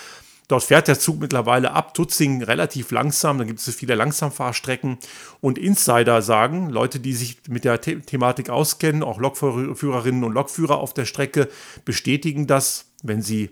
Dort 0.49 0.65
fährt 0.65 0.88
der 0.88 0.99
Zug 0.99 1.20
mittlerweile 1.20 1.73
ab 1.73 1.93
Tutzing 1.93 2.43
relativ 2.43 2.91
langsam. 2.91 3.37
Da 3.37 3.44
gibt 3.44 3.61
es 3.61 3.75
viele 3.75 3.94
Langsamfahrstrecken. 3.94 4.97
Und 5.43 5.59
Insider 5.59 6.23
sagen, 6.23 6.70
Leute, 6.70 7.00
die 7.00 7.12
sich 7.12 7.43
mit 7.49 7.67
der 7.67 7.79
The 7.82 7.97
Thematik 7.97 8.49
auskennen, 8.49 9.03
auch 9.03 9.19
Lokführerinnen 9.19 10.25
und 10.25 10.32
Lokführer 10.32 10.79
auf 10.79 10.94
der 10.94 11.05
Strecke, 11.05 11.48
bestätigen 11.84 12.46
das, 12.46 12.87
wenn 13.03 13.20
sie 13.20 13.51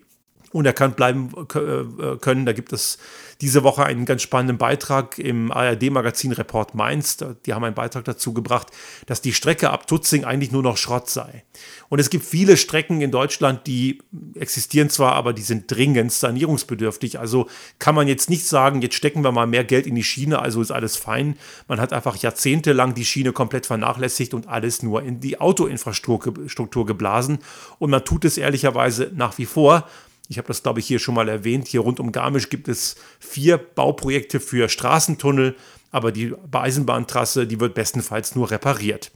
unerkannt 0.52 0.96
bleiben 0.96 1.30
äh, 1.54 2.16
können. 2.16 2.46
Da 2.46 2.54
gibt 2.54 2.73
es 2.73 2.96
diese 3.40 3.62
Woche 3.62 3.85
einen 3.85 4.05
ganz 4.05 4.23
spannenden 4.23 4.59
Beitrag 4.59 5.19
im 5.19 5.52
ARD-Magazin 5.52 6.33
Report 6.33 6.75
Mainz. 6.75 7.19
Die 7.45 7.52
haben 7.52 7.64
einen 7.64 7.75
Beitrag 7.75 8.05
dazu 8.05 8.33
gebracht, 8.33 8.69
dass 9.07 9.21
die 9.21 9.33
Strecke 9.33 9.71
ab 9.71 9.87
Tutzing 9.87 10.25
eigentlich 10.25 10.52
nur 10.52 10.62
noch 10.62 10.76
Schrott 10.76 11.11
sei. 11.11 11.45
Und 11.88 11.99
es 11.99 12.11
gibt 12.11 12.25
viele 12.25 12.57
Strecken 12.57 13.00
in 13.00 13.11
Deutschland, 13.11 13.66
die 13.66 14.02
existieren 14.35 14.90
zwar, 14.90 15.12
aber 15.12 15.33
die 15.33 15.43
sind 15.43 15.71
dringend 15.71 16.12
sanierungsbedürftig. 16.12 17.19
Also 17.19 17.49
kann 17.78 17.95
man 17.95 18.09
jetzt 18.09 18.31
nicht 18.31 18.47
sagen, 18.47 18.83
jetzt 18.83 18.95
stecken 18.95 19.23
wir 19.23 19.33
mal 19.33 19.47
mehr 19.47 19.64
Geld 19.64 19.87
in 19.87 19.95
die 19.95 20.05
Schiene, 20.05 20.40
also 20.40 20.61
ist 20.61 20.71
alles 20.71 20.97
fein. 20.97 21.37
Man 21.69 21.81
hat 21.81 21.93
einfach 21.93 22.16
jahrzehntelang 22.16 22.95
die 22.95 23.05
Schiene 23.05 23.33
komplett 23.33 23.66
vernachlässigt 23.66 24.35
und 24.35 24.49
alles 24.49 24.83
nur 24.83 25.02
in 25.02 25.21
die 25.21 25.40
Autoinfrastruktur 25.40 26.87
geblasen. 26.87 27.38
Und 27.78 27.90
man 27.90 28.05
tut 28.05 28.25
es 28.25 28.38
ehrlicherweise 28.38 29.11
nach 29.14 29.38
wie 29.38 29.47
vor. 29.47 29.87
Ich 30.28 30.38
habe 30.38 30.49
das, 30.49 30.62
glaube 30.62 30.80
ich, 30.80 30.87
hier 30.87 30.99
schon 30.99 31.14
mal 31.14 31.28
erwähnt. 31.28 31.68
Hier 31.68 31.80
rund 31.80 32.00
um 32.00 32.12
Garmisch 32.12 32.49
gibt 32.49 32.68
es 32.68 32.97
vier 33.21 33.59
Bauprojekte 33.59 34.40
für 34.40 34.68
Straßentunnel, 34.68 35.56
aber 35.90 36.12
die 36.12 36.35
Eisenbahntrasse, 36.52 37.47
die 37.47 37.61
wird 37.61 37.75
bestenfalls 37.75 38.35
nur 38.35 38.50
repariert. 38.50 39.12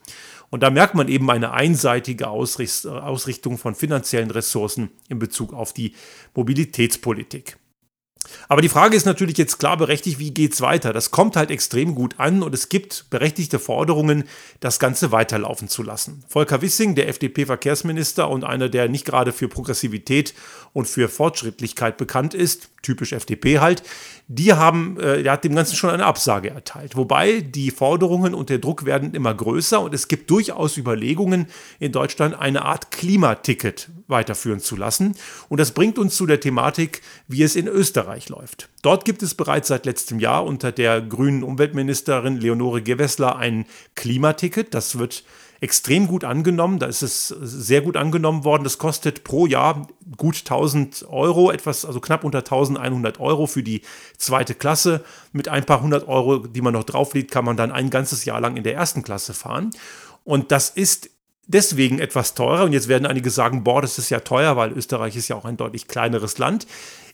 Und 0.51 0.65
da 0.65 0.71
merkt 0.71 0.97
man 0.97 1.07
eben 1.07 1.31
eine 1.31 1.53
einseitige 1.53 2.29
Ausrichtung 2.29 3.57
von 3.57 3.75
finanziellen 3.77 4.33
Ressourcen 4.33 4.91
in 5.09 5.21
Bezug 5.21 5.53
auf 5.53 5.73
die 5.73 5.95
Mobilitätspolitik. 6.35 7.57
Aber 8.49 8.63
die 8.63 8.69
Frage 8.69 8.97
ist 8.97 9.07
natürlich 9.07 9.39
jetzt 9.39 9.59
klar 9.59 9.77
berechtigt, 9.77 10.19
wie 10.19 10.33
geht 10.33 10.53
es 10.53 10.61
weiter? 10.61 10.93
Das 10.93 11.11
kommt 11.11 11.37
halt 11.37 11.51
extrem 11.51 11.95
gut 11.95 12.15
an 12.19 12.43
und 12.43 12.55
es 12.55 12.69
gibt 12.69 13.07
berechtigte 13.11 13.59
Forderungen, 13.59 14.25
das 14.61 14.79
Ganze 14.79 15.13
weiterlaufen 15.13 15.69
zu 15.69 15.83
lassen. 15.83 16.25
Volker 16.29 16.61
Wissing, 16.61 16.95
der 16.95 17.09
FDP-Verkehrsminister 17.09 18.29
und 18.29 18.45
einer, 18.45 18.69
der 18.69 18.89
nicht 18.89 19.05
gerade 19.05 19.33
für 19.33 19.49
Progressivität 19.49 20.35
und 20.73 20.87
für 20.87 21.09
Fortschrittlichkeit 21.09 21.97
bekannt 21.97 22.35
ist, 22.35 22.71
typisch 22.83 23.13
FDP 23.13 23.59
halt, 23.59 23.83
die 24.29 24.53
haben, 24.53 24.99
äh, 25.01 25.23
der 25.23 25.33
hat 25.33 25.45
dem 25.45 25.55
Ganzen 25.55 25.77
schon 25.77 25.91
eine 25.91 26.07
Absage 26.07 26.51
erteilt. 26.51 26.97
Wobei 26.97 27.41
die 27.41 27.71
Forderungen 27.71 28.35
und 28.35 28.49
der 28.49 28.59
Druck 28.59 28.85
werden 28.85 29.15
immer 29.15 29.35
größer 29.35 29.81
und 29.81 29.95
es 29.95 30.09
gibt 30.09 30.31
durchaus 30.31 30.77
Überlegungen 30.77 31.47
in 31.79 31.93
Deutschland, 31.93 32.39
eine 32.39 32.65
Art 32.65 32.91
Klimaticket 32.91 33.91
weiterführen 34.11 34.61
zu 34.61 34.77
lassen. 34.77 35.17
Und 35.49 35.59
das 35.61 35.73
bringt 35.73 35.99
uns 35.99 36.17
zu 36.17 36.27
der 36.27 36.41
Thematik, 36.41 37.03
wie 37.29 37.43
es 37.43 37.57
in 37.57 37.69
Österreich 37.69 38.29
läuft. 38.29 38.69
Dort 38.83 39.05
gibt 39.05 39.23
es 39.23 39.35
bereits 39.35 39.69
seit 39.69 39.87
letztem 39.87 40.21
Jahr 40.21 40.45
unter 40.45 40.73
der 40.73 41.01
grünen 41.01 41.43
Umweltministerin 41.43 42.37
Leonore 42.37 42.83
Gewessler 42.83 43.37
ein 43.37 43.67
Klimaticket. 43.95 44.75
Das 44.75 44.99
wird 44.99 45.25
extrem 45.61 46.07
gut 46.07 46.25
angenommen. 46.25 46.79
Da 46.79 46.87
ist 46.87 47.03
es 47.03 47.29
sehr 47.29 47.83
gut 47.83 47.97
angenommen 47.97 48.45
worden. 48.45 48.65
Das 48.65 48.79
kostet 48.79 49.25
pro 49.25 49.47
Jahr 49.47 49.89
gut 50.17 50.39
1000 50.39 51.07
Euro, 51.09 51.51
etwas, 51.51 51.85
also 51.85 52.01
knapp 52.01 52.25
unter 52.25 52.39
1100 52.39 53.21
Euro 53.21 53.47
für 53.47 53.63
die 53.63 53.83
zweite 54.17 54.55
Klasse. 54.55 55.05
Mit 55.33 55.49
ein 55.49 55.65
paar 55.65 55.83
hundert 55.83 56.09
Euro, 56.09 56.39
die 56.39 56.63
man 56.63 56.73
noch 56.73 56.85
drauflegt, 56.85 57.31
kann 57.31 57.45
man 57.45 57.57
dann 57.57 57.73
ein 57.73 57.91
ganzes 57.91 58.25
Jahr 58.25 58.41
lang 58.41 58.57
in 58.57 58.65
der 58.65 58.75
ersten 58.75 59.03
Klasse 59.03 59.35
fahren. 59.35 59.71
Und 60.25 60.51
das 60.51 60.71
ist 60.71 61.11
deswegen 61.53 61.99
etwas 61.99 62.35
teurer. 62.35 62.65
Und 62.65 62.73
jetzt 62.73 62.89
werden 62.89 63.07
einige 63.07 63.31
sagen, 63.31 63.65
boah, 63.65 63.83
das 63.83 63.99
ist 63.99 64.11
ja 64.11 64.21
teuer, 64.21 64.57
weil 64.57 64.73
Österreich 64.73 65.17
ist 65.17 65.29
ja 65.29 65.37
auch 65.37 65.45
ein 65.45 65.57
deutlich 65.57 65.89
kleineres 65.89 66.39
Land. 66.39 66.67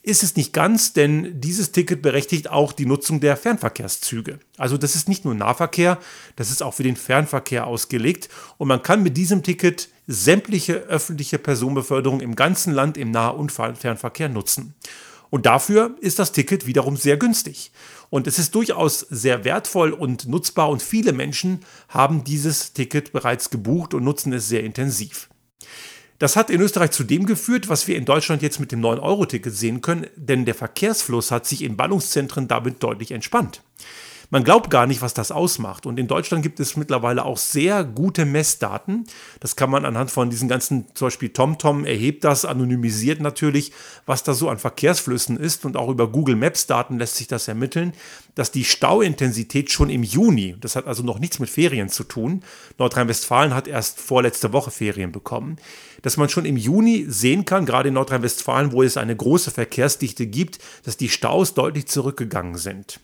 Ist 0.02 0.22
es 0.22 0.36
nicht 0.36 0.52
ganz, 0.52 0.92
denn 0.92 1.40
dieses 1.40 1.72
Ticket 1.72 2.00
berechtigt 2.00 2.48
auch 2.48 2.72
die 2.72 2.86
Nutzung 2.86 3.18
der 3.18 3.36
Fernverkehrszüge. 3.36 4.38
Also 4.56 4.78
das 4.78 4.94
ist 4.94 5.08
nicht 5.08 5.24
nur 5.24 5.34
Nahverkehr, 5.34 5.98
das 6.36 6.50
ist 6.50 6.62
auch 6.62 6.74
für 6.74 6.84
den 6.84 6.96
Fernverkehr 6.96 7.66
ausgelegt. 7.66 8.28
Und 8.56 8.68
man 8.68 8.82
kann 8.82 9.02
mit 9.02 9.16
diesem 9.16 9.42
Ticket 9.42 9.88
sämtliche 10.06 10.74
öffentliche 10.74 11.38
Personenbeförderung 11.38 12.20
im 12.20 12.36
ganzen 12.36 12.72
Land 12.72 12.96
im 12.96 13.10
Nah- 13.10 13.30
und 13.30 13.50
Fernverkehr 13.50 14.28
nutzen. 14.28 14.74
Und 15.30 15.46
dafür 15.46 15.96
ist 16.00 16.20
das 16.20 16.30
Ticket 16.30 16.66
wiederum 16.66 16.96
sehr 16.96 17.16
günstig. 17.16 17.72
Und 18.16 18.26
es 18.26 18.38
ist 18.38 18.54
durchaus 18.54 19.00
sehr 19.00 19.44
wertvoll 19.44 19.92
und 19.92 20.26
nutzbar 20.26 20.70
und 20.70 20.82
viele 20.82 21.12
Menschen 21.12 21.60
haben 21.90 22.24
dieses 22.24 22.72
Ticket 22.72 23.12
bereits 23.12 23.50
gebucht 23.50 23.92
und 23.92 24.04
nutzen 24.04 24.32
es 24.32 24.48
sehr 24.48 24.64
intensiv. 24.64 25.28
Das 26.18 26.34
hat 26.34 26.48
in 26.48 26.62
Österreich 26.62 26.92
zu 26.92 27.04
dem 27.04 27.26
geführt, 27.26 27.68
was 27.68 27.86
wir 27.86 27.94
in 27.94 28.06
Deutschland 28.06 28.40
jetzt 28.40 28.58
mit 28.58 28.72
dem 28.72 28.80
9-Euro-Ticket 28.80 29.54
sehen 29.54 29.82
können, 29.82 30.06
denn 30.16 30.46
der 30.46 30.54
Verkehrsfluss 30.54 31.30
hat 31.30 31.44
sich 31.44 31.62
in 31.62 31.76
Ballungszentren 31.76 32.48
damit 32.48 32.82
deutlich 32.82 33.10
entspannt. 33.10 33.60
Man 34.30 34.44
glaubt 34.44 34.70
gar 34.70 34.86
nicht, 34.86 35.02
was 35.02 35.14
das 35.14 35.30
ausmacht. 35.30 35.86
Und 35.86 35.98
in 35.98 36.08
Deutschland 36.08 36.42
gibt 36.42 36.58
es 36.58 36.76
mittlerweile 36.76 37.24
auch 37.24 37.36
sehr 37.36 37.84
gute 37.84 38.24
Messdaten. 38.24 39.06
Das 39.40 39.56
kann 39.56 39.70
man 39.70 39.84
anhand 39.84 40.10
von 40.10 40.30
diesen 40.30 40.48
ganzen, 40.48 40.86
zum 40.94 41.06
Beispiel 41.06 41.28
TomTom 41.28 41.84
erhebt 41.84 42.24
das, 42.24 42.44
anonymisiert 42.44 43.20
natürlich, 43.20 43.72
was 44.04 44.24
da 44.24 44.34
so 44.34 44.48
an 44.48 44.58
Verkehrsflüssen 44.58 45.36
ist. 45.36 45.64
Und 45.64 45.76
auch 45.76 45.88
über 45.88 46.08
Google 46.08 46.36
Maps 46.36 46.66
Daten 46.66 46.98
lässt 46.98 47.16
sich 47.16 47.28
das 47.28 47.46
ermitteln, 47.46 47.92
dass 48.34 48.50
die 48.50 48.64
Stauintensität 48.64 49.70
schon 49.70 49.90
im 49.90 50.02
Juni, 50.02 50.56
das 50.60 50.76
hat 50.76 50.86
also 50.86 51.02
noch 51.02 51.18
nichts 51.18 51.38
mit 51.38 51.48
Ferien 51.48 51.88
zu 51.88 52.04
tun, 52.04 52.42
Nordrhein-Westfalen 52.78 53.54
hat 53.54 53.68
erst 53.68 53.98
vorletzte 54.00 54.52
Woche 54.52 54.70
Ferien 54.70 55.12
bekommen, 55.12 55.56
dass 56.02 56.16
man 56.16 56.28
schon 56.28 56.44
im 56.44 56.56
Juni 56.56 57.06
sehen 57.08 57.44
kann, 57.44 57.64
gerade 57.64 57.88
in 57.88 57.94
Nordrhein-Westfalen, 57.94 58.72
wo 58.72 58.82
es 58.82 58.96
eine 58.96 59.16
große 59.16 59.50
Verkehrsdichte 59.50 60.26
gibt, 60.26 60.58
dass 60.84 60.96
die 60.96 61.08
Staus 61.08 61.54
deutlich 61.54 61.86
zurückgegangen 61.86 62.56
sind. 62.56 63.00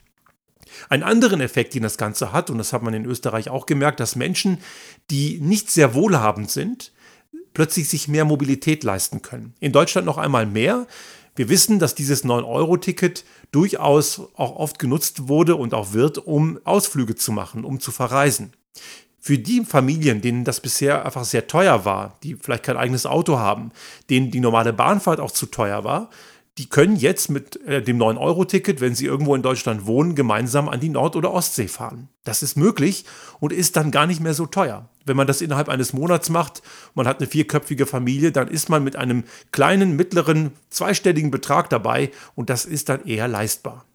Einen 0.88 1.02
anderen 1.02 1.40
Effekt, 1.40 1.74
den 1.74 1.82
das 1.82 1.98
Ganze 1.98 2.32
hat, 2.32 2.50
und 2.50 2.58
das 2.58 2.72
hat 2.72 2.82
man 2.82 2.94
in 2.94 3.04
Österreich 3.04 3.50
auch 3.50 3.66
gemerkt, 3.66 4.00
dass 4.00 4.16
Menschen, 4.16 4.58
die 5.10 5.38
nicht 5.40 5.70
sehr 5.70 5.94
wohlhabend 5.94 6.50
sind, 6.50 6.92
plötzlich 7.54 7.88
sich 7.88 8.08
mehr 8.08 8.24
Mobilität 8.24 8.84
leisten 8.84 9.22
können. 9.22 9.54
In 9.60 9.72
Deutschland 9.72 10.06
noch 10.06 10.18
einmal 10.18 10.46
mehr. 10.46 10.86
Wir 11.34 11.48
wissen, 11.48 11.78
dass 11.78 11.94
dieses 11.94 12.24
9-Euro-Ticket 12.24 13.24
durchaus 13.52 14.20
auch 14.34 14.56
oft 14.56 14.78
genutzt 14.78 15.28
wurde 15.28 15.56
und 15.56 15.74
auch 15.74 15.92
wird, 15.92 16.18
um 16.18 16.58
Ausflüge 16.64 17.14
zu 17.14 17.32
machen, 17.32 17.64
um 17.64 17.80
zu 17.80 17.90
verreisen. 17.90 18.52
Für 19.18 19.38
die 19.38 19.64
Familien, 19.64 20.20
denen 20.20 20.44
das 20.44 20.60
bisher 20.60 21.04
einfach 21.04 21.24
sehr 21.24 21.46
teuer 21.46 21.84
war, 21.84 22.18
die 22.22 22.34
vielleicht 22.34 22.64
kein 22.64 22.76
eigenes 22.76 23.06
Auto 23.06 23.38
haben, 23.38 23.70
denen 24.10 24.30
die 24.30 24.40
normale 24.40 24.72
Bahnfahrt 24.72 25.20
auch 25.20 25.30
zu 25.30 25.46
teuer 25.46 25.84
war, 25.84 26.10
die 26.58 26.68
können 26.68 26.96
jetzt 26.96 27.30
mit 27.30 27.56
äh, 27.66 27.82
dem 27.82 27.98
9-Euro-Ticket, 27.98 28.80
wenn 28.80 28.94
sie 28.94 29.06
irgendwo 29.06 29.34
in 29.34 29.42
Deutschland 29.42 29.86
wohnen, 29.86 30.14
gemeinsam 30.14 30.68
an 30.68 30.80
die 30.80 30.90
Nord- 30.90 31.16
oder 31.16 31.32
Ostsee 31.32 31.68
fahren. 31.68 32.08
Das 32.24 32.42
ist 32.42 32.56
möglich 32.56 33.06
und 33.40 33.52
ist 33.52 33.76
dann 33.76 33.90
gar 33.90 34.06
nicht 34.06 34.20
mehr 34.20 34.34
so 34.34 34.44
teuer. 34.44 34.88
Wenn 35.06 35.16
man 35.16 35.26
das 35.26 35.40
innerhalb 35.40 35.70
eines 35.70 35.94
Monats 35.94 36.28
macht, 36.28 36.62
man 36.94 37.08
hat 37.08 37.20
eine 37.20 37.26
vierköpfige 37.26 37.86
Familie, 37.86 38.32
dann 38.32 38.48
ist 38.48 38.68
man 38.68 38.84
mit 38.84 38.96
einem 38.96 39.24
kleinen, 39.50 39.96
mittleren, 39.96 40.52
zweistelligen 40.68 41.30
Betrag 41.30 41.70
dabei 41.70 42.10
und 42.34 42.50
das 42.50 42.66
ist 42.66 42.90
dann 42.90 43.06
eher 43.06 43.28
leistbar. 43.28 43.86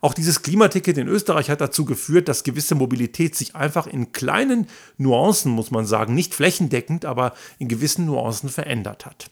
Auch 0.00 0.14
dieses 0.14 0.40
Klimaticket 0.40 0.96
in 0.96 1.08
Österreich 1.08 1.50
hat 1.50 1.60
dazu 1.60 1.84
geführt, 1.84 2.28
dass 2.28 2.44
gewisse 2.44 2.74
Mobilität 2.74 3.36
sich 3.36 3.54
einfach 3.54 3.86
in 3.86 4.12
kleinen 4.12 4.68
Nuancen, 4.96 5.52
muss 5.52 5.70
man 5.70 5.84
sagen, 5.84 6.14
nicht 6.14 6.34
flächendeckend, 6.34 7.04
aber 7.04 7.34
in 7.58 7.68
gewissen 7.68 8.06
Nuancen 8.06 8.48
verändert 8.48 9.04
hat. 9.04 9.30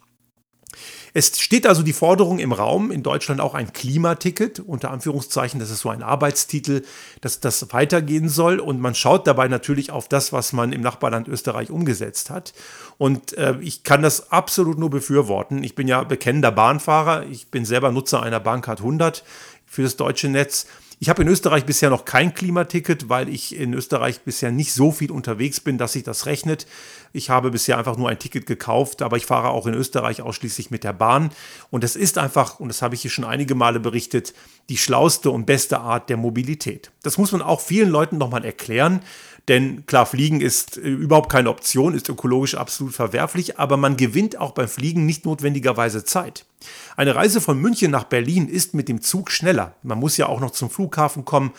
Es 1.15 1.41
steht 1.41 1.67
also 1.67 1.83
die 1.83 1.93
Forderung 1.93 2.39
im 2.39 2.53
Raum, 2.53 2.91
in 2.91 3.03
Deutschland 3.03 3.41
auch 3.41 3.55
ein 3.55 3.73
Klimaticket, 3.73 4.61
unter 4.61 4.91
Anführungszeichen, 4.91 5.59
das 5.59 5.71
ist 5.71 5.81
so 5.81 5.89
ein 5.89 6.03
Arbeitstitel, 6.03 6.85
dass 7.21 7.41
das 7.41 7.73
weitergehen 7.73 8.29
soll. 8.29 8.61
Und 8.61 8.81
man 8.81 8.95
schaut 8.95 9.27
dabei 9.27 9.49
natürlich 9.49 9.91
auf 9.91 10.09
das, 10.09 10.33
was 10.33 10.53
man 10.53 10.73
im 10.73 10.81
Nachbarland 10.81 11.29
Österreich 11.29 11.71
umgesetzt 11.71 12.31
hat. 12.31 12.53
Und 12.99 13.37
äh, 13.39 13.57
ich 13.61 13.83
kann 13.83 14.03
das 14.03 14.31
absolut 14.31 14.79
nur 14.79 14.91
befürworten. 14.91 15.65
Ich 15.65 15.75
bin 15.75 15.89
ja 15.89 16.05
bekennender 16.05 16.53
Bahnfahrer. 16.53 17.27
Ich 17.27 17.49
bin 17.49 17.65
selber 17.65 17.91
Nutzer 17.91 18.23
einer 18.23 18.41
Bahncard 18.41 18.81
100 18.81 19.25
für 19.67 19.83
das 19.83 19.97
deutsche 19.97 20.29
Netz. 20.29 20.67
Ich 21.01 21.09
habe 21.09 21.23
in 21.23 21.29
Österreich 21.29 21.65
bisher 21.65 21.91
noch 21.91 22.05
kein 22.05 22.35
Klimaticket, 22.35 23.09
weil 23.09 23.29
ich 23.29 23.55
in 23.55 23.73
Österreich 23.73 24.23
bisher 24.23 24.51
nicht 24.51 24.73
so 24.73 24.91
viel 24.91 25.13
unterwegs 25.13 25.61
bin, 25.61 25.79
dass 25.79 25.93
sich 25.93 26.03
das 26.03 26.27
rechnet. 26.27 26.67
Ich 27.13 27.31
habe 27.31 27.53
bisher 27.53 27.79
einfach 27.79 27.97
nur 27.97 28.09
ein 28.09 28.19
Ticket 28.19 28.47
gekauft, 28.47 29.03
aber 29.03 29.17
ich 29.17 29.25
fahre 29.25 29.51
auch 29.51 29.69
in 29.69 29.75
Österreich 29.75 30.23
ausschließlich 30.23 30.73
mit 30.73 30.83
der 30.83 30.93
Bahn. 30.93 31.31
Und 31.71 31.85
es 31.85 31.95
ist 31.95 32.19
einfach, 32.19 32.59
und 32.59 32.67
das 32.67 32.83
habe 32.83 32.97
ich 32.97 33.03
hier 33.03 33.13
schon 33.13 33.25
einige 33.25 33.55
Male 33.55 33.79
berichtet, 33.79 34.35
die 34.71 34.77
schlauste 34.77 35.31
und 35.31 35.47
beste 35.47 35.79
Art 35.79 36.09
der 36.11 36.17
Mobilität. 36.17 36.91
Das 37.05 37.17
muss 37.17 37.31
man 37.31 37.43
auch 37.43 37.61
vielen 37.61 37.91
Leuten 37.91 38.19
nochmal 38.19 38.45
erklären. 38.45 39.01
Denn 39.49 39.87
klar, 39.87 40.05
Fliegen 40.05 40.43
ist 40.43 40.77
äh, 40.77 40.81
überhaupt 40.83 41.33
keine 41.33 41.49
Option, 41.49 41.95
ist 41.95 42.09
ökologisch 42.09 42.55
absolut 42.55 42.95
verwerflich, 42.95 43.59
aber 43.59 43.77
man 43.77 43.97
gewinnt 43.97 44.39
auch 44.39 44.53
beim 44.53 44.69
Fliegen 44.69 45.07
nicht 45.07 45.25
notwendigerweise 45.25 46.05
Zeit. 46.05 46.45
Eine 46.97 47.15
Reise 47.15 47.41
von 47.41 47.59
München 47.59 47.91
nach 47.91 48.05
Berlin 48.05 48.49
ist 48.49 48.75
mit 48.75 48.89
dem 48.89 49.01
Zug 49.01 49.31
schneller. 49.31 49.75
Man 49.83 49.99
muss 49.99 50.19
ja 50.19 50.27
auch 50.27 50.41
noch 50.41 50.51
zum 50.51 50.69
Flughafen 50.69 51.25
kommen. 51.25 51.53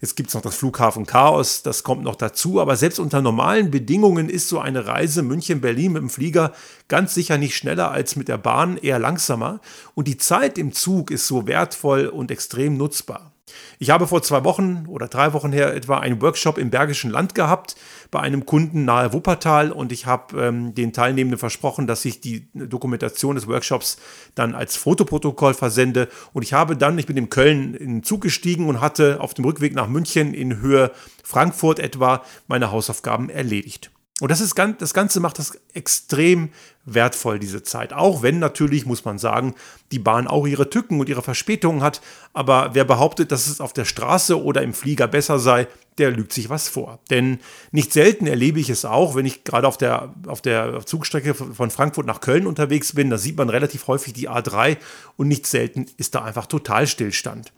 Jetzt 0.00 0.16
gibt 0.16 0.28
es 0.28 0.34
noch 0.34 0.42
das 0.42 0.56
Flughafen 0.56 1.06
Chaos, 1.06 1.62
das 1.62 1.82
kommt 1.82 2.02
noch 2.02 2.16
dazu, 2.16 2.60
aber 2.60 2.76
selbst 2.76 2.98
unter 2.98 3.22
normalen 3.22 3.70
Bedingungen 3.70 4.28
ist 4.28 4.48
so 4.48 4.58
eine 4.58 4.86
Reise 4.86 5.22
München-Berlin 5.22 5.92
mit 5.92 6.02
dem 6.02 6.10
Flieger 6.10 6.52
ganz 6.88 7.14
sicher 7.14 7.38
nicht 7.38 7.56
schneller 7.56 7.90
als 7.90 8.14
mit 8.14 8.28
der 8.28 8.36
Bahn, 8.36 8.76
eher 8.76 8.98
langsamer. 8.98 9.60
Und 9.94 10.06
die 10.06 10.18
Zeit 10.18 10.58
im 10.58 10.72
Zug 10.72 11.10
ist 11.10 11.26
so 11.26 11.46
wertvoll 11.46 12.06
und 12.06 12.30
extrem 12.30 12.76
nutzbar. 12.76 13.33
Ich 13.78 13.90
habe 13.90 14.06
vor 14.06 14.22
zwei 14.22 14.44
Wochen 14.44 14.86
oder 14.88 15.08
drei 15.08 15.32
Wochen 15.32 15.52
her 15.52 15.74
etwa 15.74 15.98
einen 15.98 16.22
Workshop 16.22 16.58
im 16.58 16.70
Bergischen 16.70 17.10
Land 17.10 17.34
gehabt 17.34 17.76
bei 18.10 18.20
einem 18.20 18.46
Kunden 18.46 18.84
nahe 18.84 19.12
Wuppertal 19.12 19.72
und 19.72 19.92
ich 19.92 20.06
habe 20.06 20.40
ähm, 20.40 20.74
den 20.74 20.92
Teilnehmenden 20.92 21.38
versprochen, 21.38 21.86
dass 21.86 22.04
ich 22.04 22.20
die 22.20 22.48
Dokumentation 22.54 23.34
des 23.34 23.46
Workshops 23.46 23.98
dann 24.34 24.54
als 24.54 24.76
Fotoprotokoll 24.76 25.54
versende 25.54 26.08
und 26.32 26.42
ich 26.42 26.52
habe 26.52 26.76
dann, 26.76 26.98
ich 26.98 27.06
bin 27.06 27.16
in 27.16 27.30
Köln 27.30 27.74
in 27.74 27.96
den 27.96 28.02
Zug 28.02 28.22
gestiegen 28.22 28.68
und 28.68 28.80
hatte 28.80 29.20
auf 29.20 29.34
dem 29.34 29.44
Rückweg 29.44 29.74
nach 29.74 29.88
München 29.88 30.32
in 30.32 30.60
Höhe 30.60 30.90
Frankfurt 31.22 31.78
etwa 31.78 32.22
meine 32.46 32.70
Hausaufgaben 32.70 33.28
erledigt. 33.28 33.90
Und 34.20 34.30
das, 34.30 34.40
ist, 34.40 34.56
das 34.78 34.94
Ganze 34.94 35.18
macht 35.18 35.40
das 35.40 35.58
extrem 35.72 36.50
wertvoll, 36.84 37.40
diese 37.40 37.64
Zeit. 37.64 37.92
Auch 37.92 38.22
wenn 38.22 38.38
natürlich, 38.38 38.86
muss 38.86 39.04
man 39.04 39.18
sagen, 39.18 39.54
die 39.90 39.98
Bahn 39.98 40.28
auch 40.28 40.46
ihre 40.46 40.70
Tücken 40.70 41.00
und 41.00 41.08
ihre 41.08 41.22
Verspätungen 41.22 41.82
hat. 41.82 42.00
Aber 42.32 42.70
wer 42.74 42.84
behauptet, 42.84 43.32
dass 43.32 43.48
es 43.48 43.60
auf 43.60 43.72
der 43.72 43.84
Straße 43.84 44.40
oder 44.40 44.62
im 44.62 44.72
Flieger 44.72 45.08
besser 45.08 45.40
sei, 45.40 45.66
der 45.98 46.12
lügt 46.12 46.32
sich 46.32 46.48
was 46.48 46.68
vor. 46.68 47.00
Denn 47.10 47.40
nicht 47.72 47.92
selten 47.92 48.28
erlebe 48.28 48.60
ich 48.60 48.70
es 48.70 48.84
auch, 48.84 49.16
wenn 49.16 49.26
ich 49.26 49.42
gerade 49.42 49.66
auf 49.66 49.78
der, 49.78 50.14
auf 50.28 50.40
der 50.40 50.86
Zugstrecke 50.86 51.34
von 51.34 51.70
Frankfurt 51.70 52.06
nach 52.06 52.20
Köln 52.20 52.46
unterwegs 52.46 52.92
bin, 52.92 53.10
da 53.10 53.18
sieht 53.18 53.36
man 53.36 53.48
relativ 53.48 53.88
häufig 53.88 54.12
die 54.12 54.30
A3 54.30 54.76
und 55.16 55.26
nicht 55.26 55.46
selten 55.46 55.86
ist 55.96 56.14
da 56.14 56.22
einfach 56.22 56.46
Totalstillstand. 56.46 57.52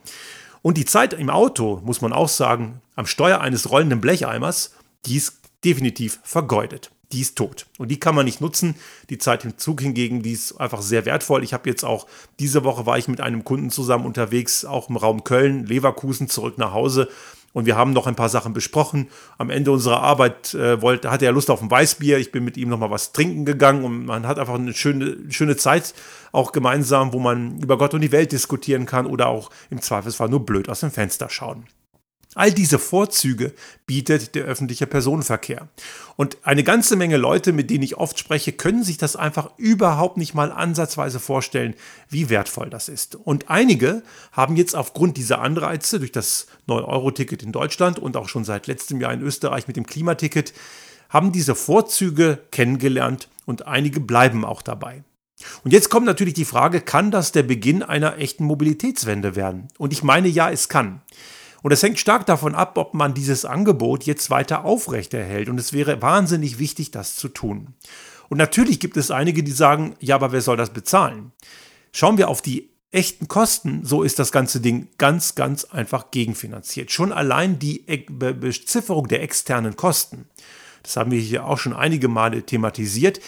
Und 0.63 0.79
die 0.79 0.87
Zeit 0.87 1.13
im 1.13 1.29
Auto, 1.29 1.83
muss 1.85 2.01
man 2.01 2.15
auch 2.15 2.31
sagen, 2.31 2.81
am 2.95 3.07
Steuer 3.07 3.41
eines 3.41 3.71
rollenden 3.71 4.01
Blecheimers, 4.01 4.75
die 5.05 5.17
ist 5.17 5.39
definitiv 5.67 6.21
vergeudet. 6.23 6.91
Die 7.13 7.21
ist 7.21 7.37
tot. 7.37 7.67
Und 7.79 7.89
die 7.89 8.01
kann 8.01 8.15
man 8.15 8.25
nicht 8.25 8.41
nutzen. 8.41 8.75
Die 9.11 9.19
Zeit 9.19 9.45
im 9.45 9.59
Zug 9.59 9.81
hingegen, 9.81 10.23
die 10.23 10.33
ist 10.33 10.59
einfach 10.59 10.83
sehr 10.83 11.05
wertvoll. 11.05 11.45
Ich 11.45 11.53
habe 11.53 11.69
jetzt 11.69 11.85
auch, 11.85 12.07
diese 12.41 12.65
Woche 12.65 12.87
war 12.87 12.99
ich 12.99 13.07
mit 13.07 13.21
einem 13.21 13.45
Kunden 13.45 13.71
zusammen 13.71 14.07
unterwegs, 14.07 14.65
auch 14.65 14.89
im 14.89 14.97
Raum 14.97 15.23
Köln, 15.23 15.67
Leverkusen, 15.67 16.29
zurück 16.29 16.59
nach 16.59 16.73
Hause. 16.73 17.09
Und 17.53 17.65
wir 17.65 17.77
haben 17.77 17.93
noch 17.93 18.07
ein 18.07 18.17
paar 18.17 18.29
Sachen 18.29 18.53
besprochen. 18.53 19.09
Am 19.39 19.51
Ende 19.51 19.71
unserer 19.71 20.03
Arbeit 20.03 20.53
äh, 20.55 20.83
wollte, 20.83 21.11
hatte 21.11 21.25
er 21.25 21.33
Lust 21.33 21.49
auf 21.49 21.63
ein 21.63 21.71
Weißbier. 21.71 22.19
Ich 22.19 22.33
bin 22.33 22.45
mit 22.45 22.57
ihm 22.57 22.69
noch 22.69 22.79
mal 22.79 22.91
was 22.91 23.13
trinken 23.13 23.45
gegangen 23.45 23.85
und 23.85 24.05
man 24.05 24.27
hat 24.27 24.39
einfach 24.39 24.55
eine 24.55 24.75
schöne, 24.75 25.17
schöne 25.31 25.57
Zeit 25.57 25.95
auch 26.33 26.53
gemeinsam, 26.53 27.13
wo 27.13 27.19
man 27.19 27.59
über 27.63 27.79
Gott 27.79 27.95
und 27.95 28.03
die 28.03 28.13
Welt 28.13 28.33
diskutieren 28.33 28.85
kann 28.85 29.07
oder 29.07 29.29
auch 29.29 29.51
im 29.71 29.81
Zweifelsfall 29.81 30.29
nur 30.29 30.45
blöd 30.45 30.69
aus 30.69 30.81
dem 30.81 30.91
Fenster 30.91 31.31
schauen. 31.31 31.67
All 32.37 32.53
diese 32.53 32.79
Vorzüge 32.79 33.55
bietet 33.87 34.35
der 34.35 34.45
öffentliche 34.45 34.87
Personenverkehr. 34.87 35.69
Und 36.17 36.37
eine 36.43 36.65
ganze 36.65 36.95
Menge 36.95 37.17
Leute, 37.17 37.55
mit 37.55 37.71
denen 37.71 37.83
ich 37.83 37.97
oft 37.97 38.19
spreche, 38.19 38.53
können 38.53 38.85
sich 38.85 38.99
das 38.99 39.17
einfach 39.17 39.53
überhaupt 39.57 40.19
nicht 40.19 40.35
mal 40.35 40.53
ansatzweise 40.53 41.19
vorstellen, 41.19 41.75
wie 42.11 42.29
wertvoll 42.29 42.69
das 42.69 42.91
ist. 42.91 43.17
Und 43.17 43.49
einige 43.49 44.03
haben 44.33 44.55
jetzt 44.57 44.77
aufgrund 44.77 45.17
dieser 45.17 45.41
Anreize 45.41 45.99
durch 45.99 46.13
das 46.13 46.47
9-Euro-Ticket 46.69 47.43
in 47.43 47.53
Deutschland 47.53 47.99
und 47.99 48.19
auch 48.19 48.29
schon 48.29 48.45
seit 48.45 48.67
letztem 48.67 49.01
Jahr 49.01 49.15
in 49.15 49.23
Österreich 49.23 49.67
mit 49.67 49.77
dem 49.77 49.87
Klimaticket, 49.87 50.53
haben 51.09 51.33
diese 51.33 51.55
Vorzüge 51.55 52.41
kennengelernt 52.51 53.31
und 53.47 53.67
einige 53.67 54.01
bleiben 54.01 54.45
auch 54.45 54.61
dabei. 54.61 55.05
Und 55.65 55.73
jetzt 55.73 55.89
kommt 55.89 56.05
natürlich 56.05 56.35
die 56.35 56.45
Frage, 56.45 56.83
kann 56.83 57.11
das 57.11 57.33
der 57.33 57.45
Beginn 57.45 57.83
einer 57.83 58.19
echten 58.19 58.45
Mobilitätswende 58.45 59.37
werden? 59.37 59.69
Und 59.79 59.95
ich 59.95 60.03
meine, 60.03 60.29
ja, 60.29 60.51
es 60.51 60.69
kann. 60.69 61.01
Und 61.67 61.73
es 61.73 61.83
hängt 61.83 61.99
stark 61.99 62.27
davon 62.27 62.55
ab, 62.55 62.79
ob 62.79 62.95
man 62.95 63.13
dieses 63.13 63.45
Angebot 63.45 64.05
jetzt 64.05 64.31
weiter 64.31 64.65
aufrechterhält. 64.65 65.49
Und 65.49 65.59
es 65.59 65.73
wäre 65.73 66.01
wahnsinnig 66.01 66.61
wichtig, 66.61 66.93
das 66.93 67.17
zu 67.17 67.29
tun. 67.29 67.75
Und 68.29 68.39
natürlich 68.39 68.79
gibt 68.79 68.97
es 68.97 69.11
einige, 69.11 69.43
die 69.43 69.51
sagen, 69.51 69.97
ja, 69.99 70.15
aber 70.15 70.31
wer 70.31 70.43
soll 70.43 70.57
das 70.57 70.71
bezahlen? 70.71 71.33
Schauen 71.91 72.19
wir 72.19 72.29
auf 72.29 72.41
die 72.41 72.71
echten 72.93 73.27
Kosten, 73.27 73.85
so 73.85 74.05
ist 74.05 74.21
das 74.21 74.31
ganze 74.31 74.61
Ding 74.61 74.87
ganz, 74.97 75.35
ganz 75.35 75.65
einfach 75.65 76.13
gegenfinanziert. 76.13 76.93
Schon 76.93 77.11
allein 77.11 77.59
die 77.59 77.85
Bezifferung 78.09 79.09
der 79.09 79.25
externen 79.25 79.75
Kosten, 79.75 80.29
das 80.85 80.97
haben 80.97 81.11
wir 81.11 81.19
hier 81.19 81.47
auch 81.47 81.59
schon 81.59 81.75
einige 81.75 82.07
Male 82.07 82.45
thematisiert, 82.45 83.19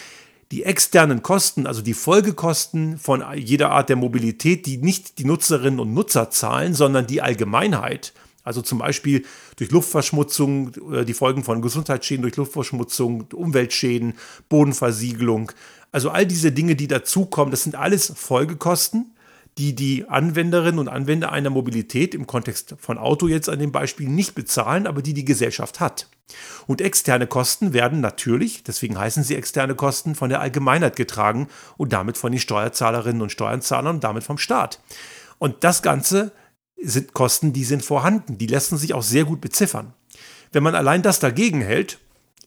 die 0.52 0.62
externen 0.62 1.24
Kosten, 1.24 1.66
also 1.66 1.82
die 1.82 1.92
Folgekosten 1.92 2.98
von 2.98 3.24
jeder 3.34 3.72
Art 3.72 3.88
der 3.88 3.96
Mobilität, 3.96 4.64
die 4.66 4.76
nicht 4.76 5.18
die 5.18 5.24
Nutzerinnen 5.24 5.80
und 5.80 5.92
Nutzer 5.92 6.30
zahlen, 6.30 6.72
sondern 6.72 7.08
die 7.08 7.20
Allgemeinheit, 7.20 8.12
also 8.48 8.62
zum 8.62 8.78
Beispiel 8.78 9.24
durch 9.56 9.70
Luftverschmutzung, 9.70 10.72
äh, 10.92 11.04
die 11.04 11.14
Folgen 11.14 11.44
von 11.44 11.62
Gesundheitsschäden 11.62 12.22
durch 12.22 12.36
Luftverschmutzung, 12.36 13.26
Umweltschäden, 13.32 14.14
Bodenversiegelung. 14.48 15.52
Also 15.92 16.10
all 16.10 16.26
diese 16.26 16.50
Dinge, 16.50 16.74
die 16.74 16.88
dazukommen, 16.88 17.50
das 17.50 17.62
sind 17.62 17.76
alles 17.76 18.12
Folgekosten, 18.16 19.12
die 19.58 19.74
die 19.74 20.08
Anwenderinnen 20.08 20.78
und 20.78 20.88
Anwender 20.88 21.32
einer 21.32 21.50
Mobilität 21.50 22.14
im 22.14 22.26
Kontext 22.26 22.76
von 22.78 22.96
Auto 22.96 23.26
jetzt 23.28 23.48
an 23.48 23.58
dem 23.58 23.72
Beispiel 23.72 24.08
nicht 24.08 24.34
bezahlen, 24.34 24.86
aber 24.86 25.02
die 25.02 25.14
die 25.14 25.24
Gesellschaft 25.24 25.80
hat. 25.80 26.08
Und 26.66 26.80
externe 26.80 27.26
Kosten 27.26 27.72
werden 27.72 28.00
natürlich, 28.00 28.62
deswegen 28.62 28.98
heißen 28.98 29.24
sie 29.24 29.34
externe 29.34 29.74
Kosten, 29.74 30.14
von 30.14 30.28
der 30.28 30.40
Allgemeinheit 30.40 30.96
getragen 30.96 31.48
und 31.76 31.92
damit 31.92 32.16
von 32.16 32.32
den 32.32 32.40
Steuerzahlerinnen 32.40 33.20
und 33.20 33.32
Steuerzahlern 33.32 33.96
und 33.96 34.04
damit 34.04 34.22
vom 34.22 34.38
Staat. 34.38 34.80
Und 35.38 35.64
das 35.64 35.82
Ganze 35.82 36.32
sind 36.82 37.12
Kosten, 37.12 37.52
die 37.52 37.64
sind 37.64 37.84
vorhanden, 37.84 38.38
die 38.38 38.46
lassen 38.46 38.76
sich 38.76 38.94
auch 38.94 39.02
sehr 39.02 39.24
gut 39.24 39.40
beziffern. 39.40 39.94
Wenn 40.52 40.62
man 40.62 40.74
allein 40.74 41.02
das 41.02 41.20
dagegen 41.20 41.60
hält, 41.60 41.98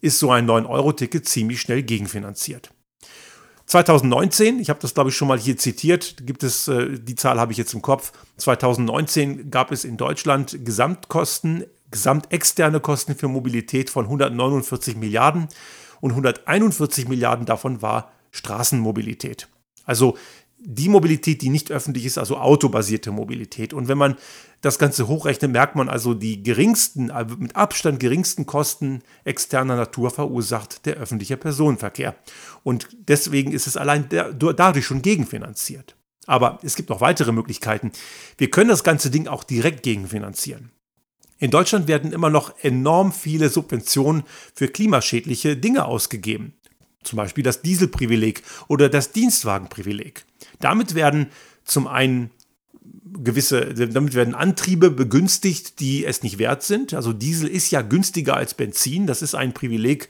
ist 0.02 0.20
so 0.20 0.32
ein 0.32 0.50
9-Euro-Ticket 0.50 1.28
ziemlich 1.28 1.62
schnell 1.62 1.84
gegenfinanziert. 1.84 2.72
2019, 3.68 4.60
ich 4.60 4.70
habe 4.70 4.80
das 4.82 4.94
glaube 4.94 5.12
ich 5.12 5.16
schon 5.16 5.28
mal 5.28 5.40
hier 5.40 5.58
zitiert, 5.58 6.26
gibt 6.26 6.44
es, 6.44 6.68
äh, 6.68 7.00
die 7.00 7.16
Zahl 7.16 7.40
habe 7.40 7.52
ich 7.52 7.58
jetzt 7.58 7.74
im 7.74 7.82
Kopf, 7.82 8.12
2019 8.38 9.50
gab 9.50 9.72
es 9.72 9.86
in 9.86 9.98
Deutschland 9.98 10.66
Gesamtkosten, 10.66 11.66
gesamtexterne 11.90 12.80
Kosten 12.80 13.16
für 13.16 13.28
Mobilität 13.28 13.90
von 13.90 14.06
149 14.06 14.98
Milliarden 14.98 15.48
und 16.02 16.12
141 16.12 17.08
Milliarden 17.08 17.46
davon 17.46 17.82
war 17.82 18.12
Straßenmobilität. 18.32 19.48
Also 19.86 20.18
die 20.64 20.90
Mobilität, 20.90 21.42
die 21.42 21.50
nicht 21.50 21.72
öffentlich 21.72 22.06
ist, 22.06 22.18
also 22.18 22.38
autobasierte 22.38 23.12
Mobilität. 23.12 23.74
Und 23.74 23.88
wenn 23.88 23.98
man 23.98 24.16
das 24.62 24.78
Ganze 24.78 25.08
hochrechnet, 25.08 25.52
merkt 25.52 25.76
man 25.76 25.90
also, 25.90 26.14
die 26.14 26.44
geringsten, 26.44 27.10
also 27.10 27.36
mit 27.38 27.56
Abstand 27.56 28.00
geringsten 28.00 28.46
Kosten 28.46 29.02
externer 29.24 29.76
Natur 29.76 30.12
verursacht 30.12 30.86
der 30.86 30.98
öffentliche 30.98 31.38
Personenverkehr. 31.38 32.16
Und 32.64 32.90
deswegen 33.08 33.52
ist 33.52 33.66
es 33.66 33.76
allein 33.76 34.08
dadurch 34.10 34.86
schon 34.86 35.02
gegenfinanziert. 35.02 35.96
Aber 36.28 36.60
es 36.62 36.76
gibt 36.76 36.90
noch 36.90 37.02
weitere 37.02 37.32
Möglichkeiten. 37.32 37.92
Wir 38.38 38.52
können 38.52 38.70
das 38.70 38.84
ganze 38.84 39.10
Ding 39.10 39.28
auch 39.28 39.44
direkt 39.44 39.82
gegenfinanzieren. 39.82 40.72
In 41.40 41.50
Deutschland 41.50 41.88
werden 41.88 42.14
immer 42.14 42.30
noch 42.30 42.54
enorm 42.62 43.12
viele 43.12 43.50
Subventionen 43.50 44.24
für 44.54 44.68
klimaschädliche 44.68 45.58
Dinge 45.58 45.86
ausgegeben. 45.86 46.54
Zum 47.04 47.18
Beispiel 47.18 47.44
das 47.44 47.64
Dieselprivileg 47.64 48.44
oder 48.68 48.90
das 48.90 49.12
Dienstwagenprivileg. 49.12 50.24
Damit 50.62 50.96
werden 50.96 51.28
zum 51.64 51.88
einen 51.88 52.32
gewisse, 53.14 53.74
damit 53.74 54.14
werden 54.16 54.36
Antriebe 54.36 54.90
begünstigt, 54.90 55.80
die 55.80 56.06
es 56.06 56.24
nicht 56.24 56.38
wert 56.38 56.64
sind. 56.64 56.94
Also 56.94 57.14
Diesel 57.14 57.48
ist 57.48 57.72
ja 57.72 57.82
günstiger 57.82 58.36
als 58.36 58.54
Benzin. 58.54 59.08
Das 59.08 59.22
ist 59.22 59.36
ein 59.36 59.54
Privileg, 59.54 60.08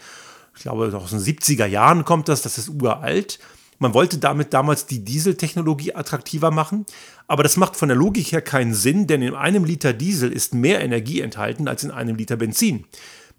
ich 0.56 0.64
glaube, 0.64 0.96
aus 0.96 1.12
den 1.12 1.20
70er 1.20 1.66
Jahren 1.66 2.06
kommt 2.06 2.28
das, 2.28 2.42
das 2.42 2.58
ist 2.58 2.70
uralt. 2.70 3.40
Man 3.80 3.96
wollte 3.96 4.20
damit 4.20 4.54
damals 4.54 4.86
die 4.86 5.04
Dieseltechnologie 5.04 5.96
attraktiver 5.96 6.52
machen, 6.52 6.86
aber 7.28 7.42
das 7.42 7.58
macht 7.58 7.76
von 7.76 7.88
der 7.90 7.98
Logik 7.98 8.32
her 8.32 8.44
keinen 8.44 8.76
Sinn, 8.76 9.08
denn 9.08 9.24
in 9.24 9.34
einem 9.34 9.66
Liter 9.66 9.92
Diesel 9.92 10.32
ist 10.32 10.54
mehr 10.54 10.82
Energie 10.82 11.22
enthalten 11.22 11.68
als 11.68 11.84
in 11.84 11.90
einem 11.90 12.16
Liter 12.16 12.36
Benzin. 12.36 12.86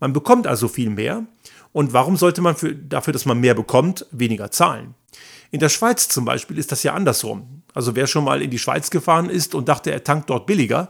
Man 0.00 0.12
bekommt 0.12 0.48
also 0.48 0.66
viel 0.66 0.90
mehr 0.90 1.26
und 1.70 1.92
warum 1.92 2.16
sollte 2.16 2.40
man 2.40 2.56
für, 2.56 2.74
dafür, 2.74 3.12
dass 3.12 3.24
man 3.24 3.38
mehr 3.38 3.54
bekommt, 3.54 4.06
weniger 4.10 4.50
zahlen? 4.50 4.96
In 5.52 5.60
der 5.60 5.68
Schweiz 5.68 6.08
zum 6.08 6.24
Beispiel 6.24 6.56
ist 6.56 6.72
das 6.72 6.82
ja 6.82 6.94
andersrum. 6.94 7.62
Also 7.74 7.94
wer 7.94 8.06
schon 8.06 8.24
mal 8.24 8.40
in 8.40 8.50
die 8.50 8.58
Schweiz 8.58 8.88
gefahren 8.88 9.28
ist 9.28 9.54
und 9.54 9.68
dachte, 9.68 9.92
er 9.92 10.02
tankt 10.02 10.30
dort 10.30 10.46
billiger, 10.46 10.88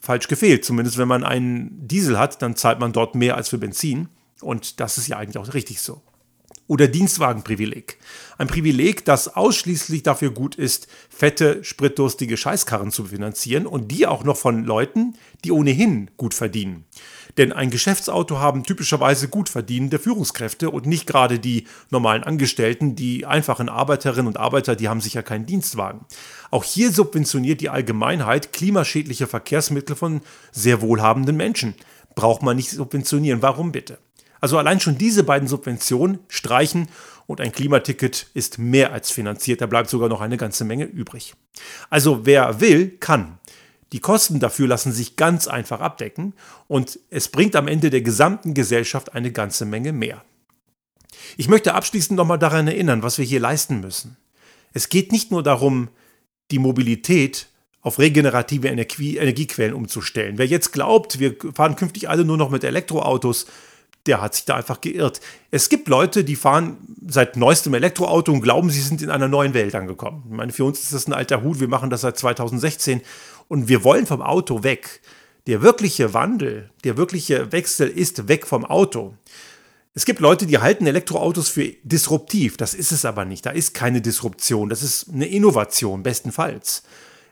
falsch 0.00 0.28
gefehlt. 0.28 0.64
Zumindest 0.64 0.96
wenn 0.96 1.06
man 1.06 1.24
einen 1.24 1.86
Diesel 1.86 2.18
hat, 2.18 2.40
dann 2.40 2.56
zahlt 2.56 2.80
man 2.80 2.94
dort 2.94 3.14
mehr 3.14 3.36
als 3.36 3.50
für 3.50 3.58
Benzin. 3.58 4.08
Und 4.40 4.80
das 4.80 4.96
ist 4.96 5.08
ja 5.08 5.18
eigentlich 5.18 5.36
auch 5.36 5.52
richtig 5.52 5.82
so. 5.82 6.00
Oder 6.68 6.88
Dienstwagenprivileg. 6.88 7.98
Ein 8.38 8.46
Privileg, 8.48 9.04
das 9.04 9.36
ausschließlich 9.36 10.02
dafür 10.02 10.30
gut 10.30 10.54
ist, 10.54 10.88
fette, 11.10 11.62
spritdurstige 11.62 12.38
Scheißkarren 12.38 12.90
zu 12.90 13.04
finanzieren 13.04 13.66
und 13.66 13.88
die 13.92 14.06
auch 14.06 14.24
noch 14.24 14.38
von 14.38 14.64
Leuten, 14.64 15.18
die 15.44 15.52
ohnehin 15.52 16.10
gut 16.16 16.32
verdienen. 16.32 16.86
Denn 17.38 17.52
ein 17.52 17.70
Geschäftsauto 17.70 18.38
haben 18.38 18.64
typischerweise 18.64 19.28
gut 19.28 19.48
verdienende 19.48 19.98
Führungskräfte 19.98 20.70
und 20.70 20.86
nicht 20.86 21.06
gerade 21.06 21.38
die 21.38 21.66
normalen 21.90 22.24
Angestellten, 22.24 22.96
die 22.96 23.26
einfachen 23.26 23.68
Arbeiterinnen 23.68 24.26
und 24.26 24.38
Arbeiter, 24.38 24.74
die 24.74 24.88
haben 24.88 25.00
sicher 25.00 25.22
keinen 25.22 25.46
Dienstwagen. 25.46 26.06
Auch 26.50 26.64
hier 26.64 26.90
subventioniert 26.90 27.60
die 27.60 27.68
Allgemeinheit 27.68 28.52
klimaschädliche 28.52 29.26
Verkehrsmittel 29.26 29.96
von 29.96 30.22
sehr 30.50 30.80
wohlhabenden 30.80 31.36
Menschen. 31.36 31.74
Braucht 32.14 32.42
man 32.42 32.56
nicht 32.56 32.70
subventionieren. 32.70 33.42
Warum 33.42 33.72
bitte? 33.72 33.98
Also 34.40 34.58
allein 34.58 34.80
schon 34.80 34.98
diese 34.98 35.24
beiden 35.24 35.48
Subventionen 35.48 36.20
streichen 36.28 36.88
und 37.26 37.40
ein 37.40 37.52
Klimaticket 37.52 38.28
ist 38.34 38.58
mehr 38.58 38.92
als 38.92 39.10
finanziert. 39.10 39.60
Da 39.60 39.66
bleibt 39.66 39.90
sogar 39.90 40.08
noch 40.08 40.20
eine 40.20 40.36
ganze 40.36 40.64
Menge 40.64 40.84
übrig. 40.84 41.34
Also 41.90 42.24
wer 42.24 42.60
will, 42.60 42.96
kann. 43.00 43.38
Die 43.92 44.00
Kosten 44.00 44.40
dafür 44.40 44.66
lassen 44.66 44.92
sich 44.92 45.16
ganz 45.16 45.46
einfach 45.46 45.80
abdecken 45.80 46.34
und 46.66 46.98
es 47.10 47.28
bringt 47.28 47.54
am 47.54 47.68
Ende 47.68 47.90
der 47.90 48.02
gesamten 48.02 48.52
Gesellschaft 48.52 49.14
eine 49.14 49.30
ganze 49.30 49.64
Menge 49.64 49.92
mehr. 49.92 50.24
Ich 51.36 51.48
möchte 51.48 51.74
abschließend 51.74 52.16
nochmal 52.16 52.38
daran 52.38 52.68
erinnern, 52.68 53.02
was 53.02 53.18
wir 53.18 53.24
hier 53.24 53.40
leisten 53.40 53.80
müssen. 53.80 54.16
Es 54.72 54.88
geht 54.88 55.12
nicht 55.12 55.30
nur 55.30 55.42
darum, 55.42 55.88
die 56.50 56.58
Mobilität 56.58 57.48
auf 57.80 57.98
regenerative 57.98 58.68
Energie 58.68 59.16
Energiequellen 59.16 59.74
umzustellen. 59.74 60.38
Wer 60.38 60.46
jetzt 60.46 60.72
glaubt, 60.72 61.20
wir 61.20 61.36
fahren 61.54 61.76
künftig 61.76 62.08
alle 62.08 62.24
nur 62.24 62.36
noch 62.36 62.50
mit 62.50 62.64
Elektroautos, 62.64 63.46
der 64.06 64.20
hat 64.20 64.34
sich 64.34 64.44
da 64.44 64.56
einfach 64.56 64.80
geirrt. 64.80 65.20
Es 65.50 65.68
gibt 65.68 65.88
Leute, 65.88 66.24
die 66.24 66.36
fahren 66.36 66.76
seit 67.06 67.36
neuestem 67.36 67.74
Elektroauto 67.74 68.32
und 68.32 68.40
glauben, 68.40 68.70
sie 68.70 68.80
sind 68.80 69.02
in 69.02 69.10
einer 69.10 69.28
neuen 69.28 69.54
Welt 69.54 69.74
angekommen. 69.74 70.24
Ich 70.28 70.36
meine, 70.36 70.52
für 70.52 70.64
uns 70.64 70.80
ist 70.80 70.92
das 70.92 71.06
ein 71.06 71.12
alter 71.12 71.42
Hut, 71.42 71.60
wir 71.60 71.68
machen 71.68 71.90
das 71.90 72.02
seit 72.02 72.18
2016 72.18 73.02
und 73.48 73.68
wir 73.68 73.84
wollen 73.84 74.06
vom 74.06 74.22
Auto 74.22 74.62
weg. 74.62 75.00
Der 75.46 75.62
wirkliche 75.62 76.12
Wandel, 76.12 76.70
der 76.84 76.96
wirkliche 76.96 77.52
Wechsel 77.52 77.88
ist 77.88 78.28
weg 78.28 78.46
vom 78.46 78.64
Auto. 78.64 79.14
Es 79.94 80.04
gibt 80.04 80.20
Leute, 80.20 80.46
die 80.46 80.58
halten 80.58 80.86
Elektroautos 80.86 81.48
für 81.48 81.72
disruptiv. 81.82 82.56
Das 82.58 82.74
ist 82.74 82.92
es 82.92 83.04
aber 83.04 83.24
nicht. 83.24 83.46
Da 83.46 83.50
ist 83.50 83.72
keine 83.72 84.02
Disruption. 84.02 84.68
Das 84.68 84.82
ist 84.82 85.08
eine 85.10 85.26
Innovation, 85.26 86.02
bestenfalls. 86.02 86.82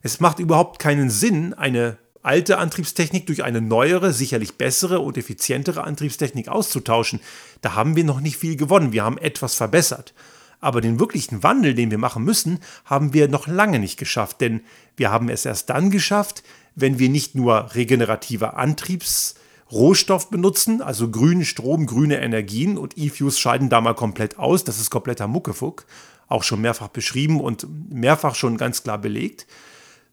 Es 0.02 0.20
macht 0.20 0.38
überhaupt 0.38 0.78
keinen 0.78 1.10
Sinn, 1.10 1.52
eine 1.52 1.98
alte 2.24 2.58
Antriebstechnik 2.58 3.26
durch 3.26 3.44
eine 3.44 3.60
neuere, 3.60 4.12
sicherlich 4.12 4.54
bessere 4.54 5.00
und 5.00 5.16
effizientere 5.16 5.84
Antriebstechnik 5.84 6.48
auszutauschen. 6.48 7.20
Da 7.60 7.74
haben 7.74 7.96
wir 7.96 8.04
noch 8.04 8.20
nicht 8.20 8.36
viel 8.36 8.56
gewonnen. 8.56 8.92
Wir 8.92 9.04
haben 9.04 9.18
etwas 9.18 9.54
verbessert. 9.54 10.14
Aber 10.60 10.80
den 10.80 10.98
wirklichen 10.98 11.42
Wandel, 11.42 11.74
den 11.74 11.90
wir 11.90 11.98
machen 11.98 12.24
müssen, 12.24 12.60
haben 12.86 13.12
wir 13.12 13.28
noch 13.28 13.46
lange 13.46 13.78
nicht 13.78 13.98
geschafft, 13.98 14.40
denn 14.40 14.62
wir 14.96 15.10
haben 15.10 15.28
es 15.28 15.44
erst 15.44 15.68
dann 15.68 15.90
geschafft, 15.90 16.42
wenn 16.74 16.98
wir 16.98 17.10
nicht 17.10 17.34
nur 17.34 17.74
regenerative 17.74 18.54
Antriebsrohstoff 18.54 20.30
benutzen, 20.30 20.80
also 20.80 21.10
grünen 21.10 21.44
Strom, 21.44 21.84
grüne 21.84 22.20
Energien 22.20 22.78
und 22.78 22.96
E-Fuels 22.96 23.38
scheiden 23.38 23.68
da 23.68 23.82
mal 23.82 23.94
komplett 23.94 24.38
aus, 24.38 24.64
das 24.64 24.80
ist 24.80 24.88
kompletter 24.88 25.28
Muckefuck, 25.28 25.84
auch 26.28 26.42
schon 26.42 26.62
mehrfach 26.62 26.88
beschrieben 26.88 27.40
und 27.40 27.66
mehrfach 27.92 28.34
schon 28.34 28.56
ganz 28.56 28.82
klar 28.82 28.96
belegt, 28.96 29.46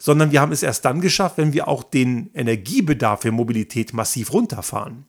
sondern 0.01 0.31
wir 0.31 0.41
haben 0.41 0.51
es 0.51 0.63
erst 0.63 0.83
dann 0.85 0.99
geschafft, 0.99 1.37
wenn 1.37 1.53
wir 1.53 1.67
auch 1.67 1.83
den 1.83 2.31
Energiebedarf 2.33 3.21
für 3.21 3.31
Mobilität 3.31 3.93
massiv 3.93 4.33
runterfahren. 4.33 5.05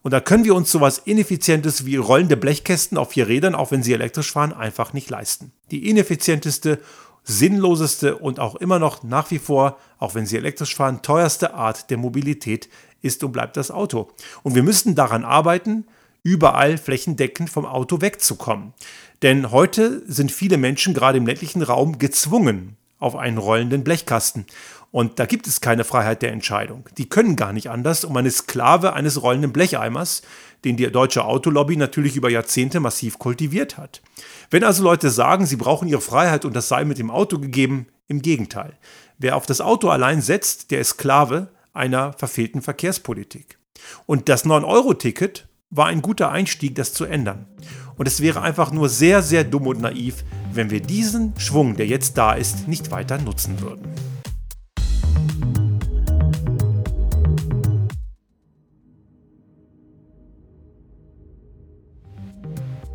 Und 0.00 0.12
da 0.12 0.20
können 0.20 0.44
wir 0.44 0.54
uns 0.54 0.72
sowas 0.72 0.98
Ineffizientes 1.04 1.84
wie 1.84 1.96
rollende 1.96 2.38
Blechkästen 2.38 2.96
auf 2.96 3.10
vier 3.10 3.28
Rädern, 3.28 3.54
auch 3.54 3.72
wenn 3.72 3.82
sie 3.82 3.92
elektrisch 3.92 4.32
fahren, 4.32 4.54
einfach 4.54 4.94
nicht 4.94 5.10
leisten. 5.10 5.52
Die 5.70 5.86
ineffizienteste, 5.88 6.80
sinnloseste 7.24 8.16
und 8.16 8.40
auch 8.40 8.54
immer 8.54 8.78
noch 8.78 9.02
nach 9.02 9.30
wie 9.30 9.38
vor, 9.38 9.76
auch 9.98 10.14
wenn 10.14 10.24
sie 10.24 10.38
elektrisch 10.38 10.74
fahren, 10.74 11.02
teuerste 11.02 11.52
Art 11.52 11.90
der 11.90 11.98
Mobilität 11.98 12.70
ist 13.02 13.22
und 13.22 13.32
bleibt 13.32 13.58
das 13.58 13.70
Auto. 13.70 14.08
Und 14.42 14.54
wir 14.54 14.62
müssen 14.62 14.94
daran 14.94 15.26
arbeiten, 15.26 15.84
überall 16.22 16.78
flächendeckend 16.78 17.50
vom 17.50 17.66
Auto 17.66 18.00
wegzukommen. 18.00 18.72
Denn 19.20 19.50
heute 19.50 20.02
sind 20.10 20.32
viele 20.32 20.56
Menschen 20.56 20.94
gerade 20.94 21.18
im 21.18 21.26
ländlichen 21.26 21.62
Raum 21.62 21.98
gezwungen 21.98 22.78
auf 23.02 23.16
einen 23.16 23.38
rollenden 23.38 23.84
Blechkasten. 23.84 24.46
Und 24.90 25.18
da 25.18 25.26
gibt 25.26 25.46
es 25.46 25.60
keine 25.60 25.84
Freiheit 25.84 26.22
der 26.22 26.32
Entscheidung. 26.32 26.88
Die 26.98 27.08
können 27.08 27.34
gar 27.34 27.52
nicht 27.52 27.70
anders, 27.70 28.04
um 28.04 28.16
eine 28.16 28.30
Sklave 28.30 28.92
eines 28.92 29.22
rollenden 29.22 29.52
Blecheimers, 29.52 30.22
den 30.64 30.76
die 30.76 30.90
deutsche 30.90 31.24
Autolobby 31.24 31.76
natürlich 31.76 32.14
über 32.14 32.30
Jahrzehnte 32.30 32.78
massiv 32.78 33.18
kultiviert 33.18 33.78
hat. 33.78 34.02
Wenn 34.50 34.64
also 34.64 34.82
Leute 34.82 35.10
sagen, 35.10 35.46
sie 35.46 35.56
brauchen 35.56 35.88
ihre 35.88 36.02
Freiheit 36.02 36.44
und 36.44 36.54
das 36.54 36.68
sei 36.68 36.84
mit 36.84 36.98
dem 36.98 37.10
Auto 37.10 37.38
gegeben, 37.38 37.86
im 38.06 38.20
Gegenteil. 38.20 38.76
Wer 39.18 39.36
auf 39.36 39.46
das 39.46 39.60
Auto 39.60 39.88
allein 39.88 40.20
setzt, 40.20 40.70
der 40.70 40.80
ist 40.80 40.90
Sklave 40.90 41.48
einer 41.72 42.12
verfehlten 42.12 42.60
Verkehrspolitik. 42.60 43.58
Und 44.06 44.28
das 44.28 44.44
9-Euro-Ticket 44.44 45.48
war 45.70 45.86
ein 45.86 46.02
guter 46.02 46.30
Einstieg, 46.30 46.74
das 46.74 46.92
zu 46.92 47.06
ändern. 47.06 47.46
Und 47.96 48.08
es 48.08 48.20
wäre 48.20 48.42
einfach 48.42 48.72
nur 48.72 48.88
sehr, 48.88 49.22
sehr 49.22 49.44
dumm 49.44 49.66
und 49.66 49.80
naiv, 49.80 50.24
wenn 50.52 50.70
wir 50.70 50.80
diesen 50.80 51.32
Schwung, 51.38 51.76
der 51.76 51.86
jetzt 51.86 52.18
da 52.18 52.32
ist, 52.32 52.68
nicht 52.68 52.90
weiter 52.90 53.18
nutzen 53.18 53.60
würden. 53.60 53.92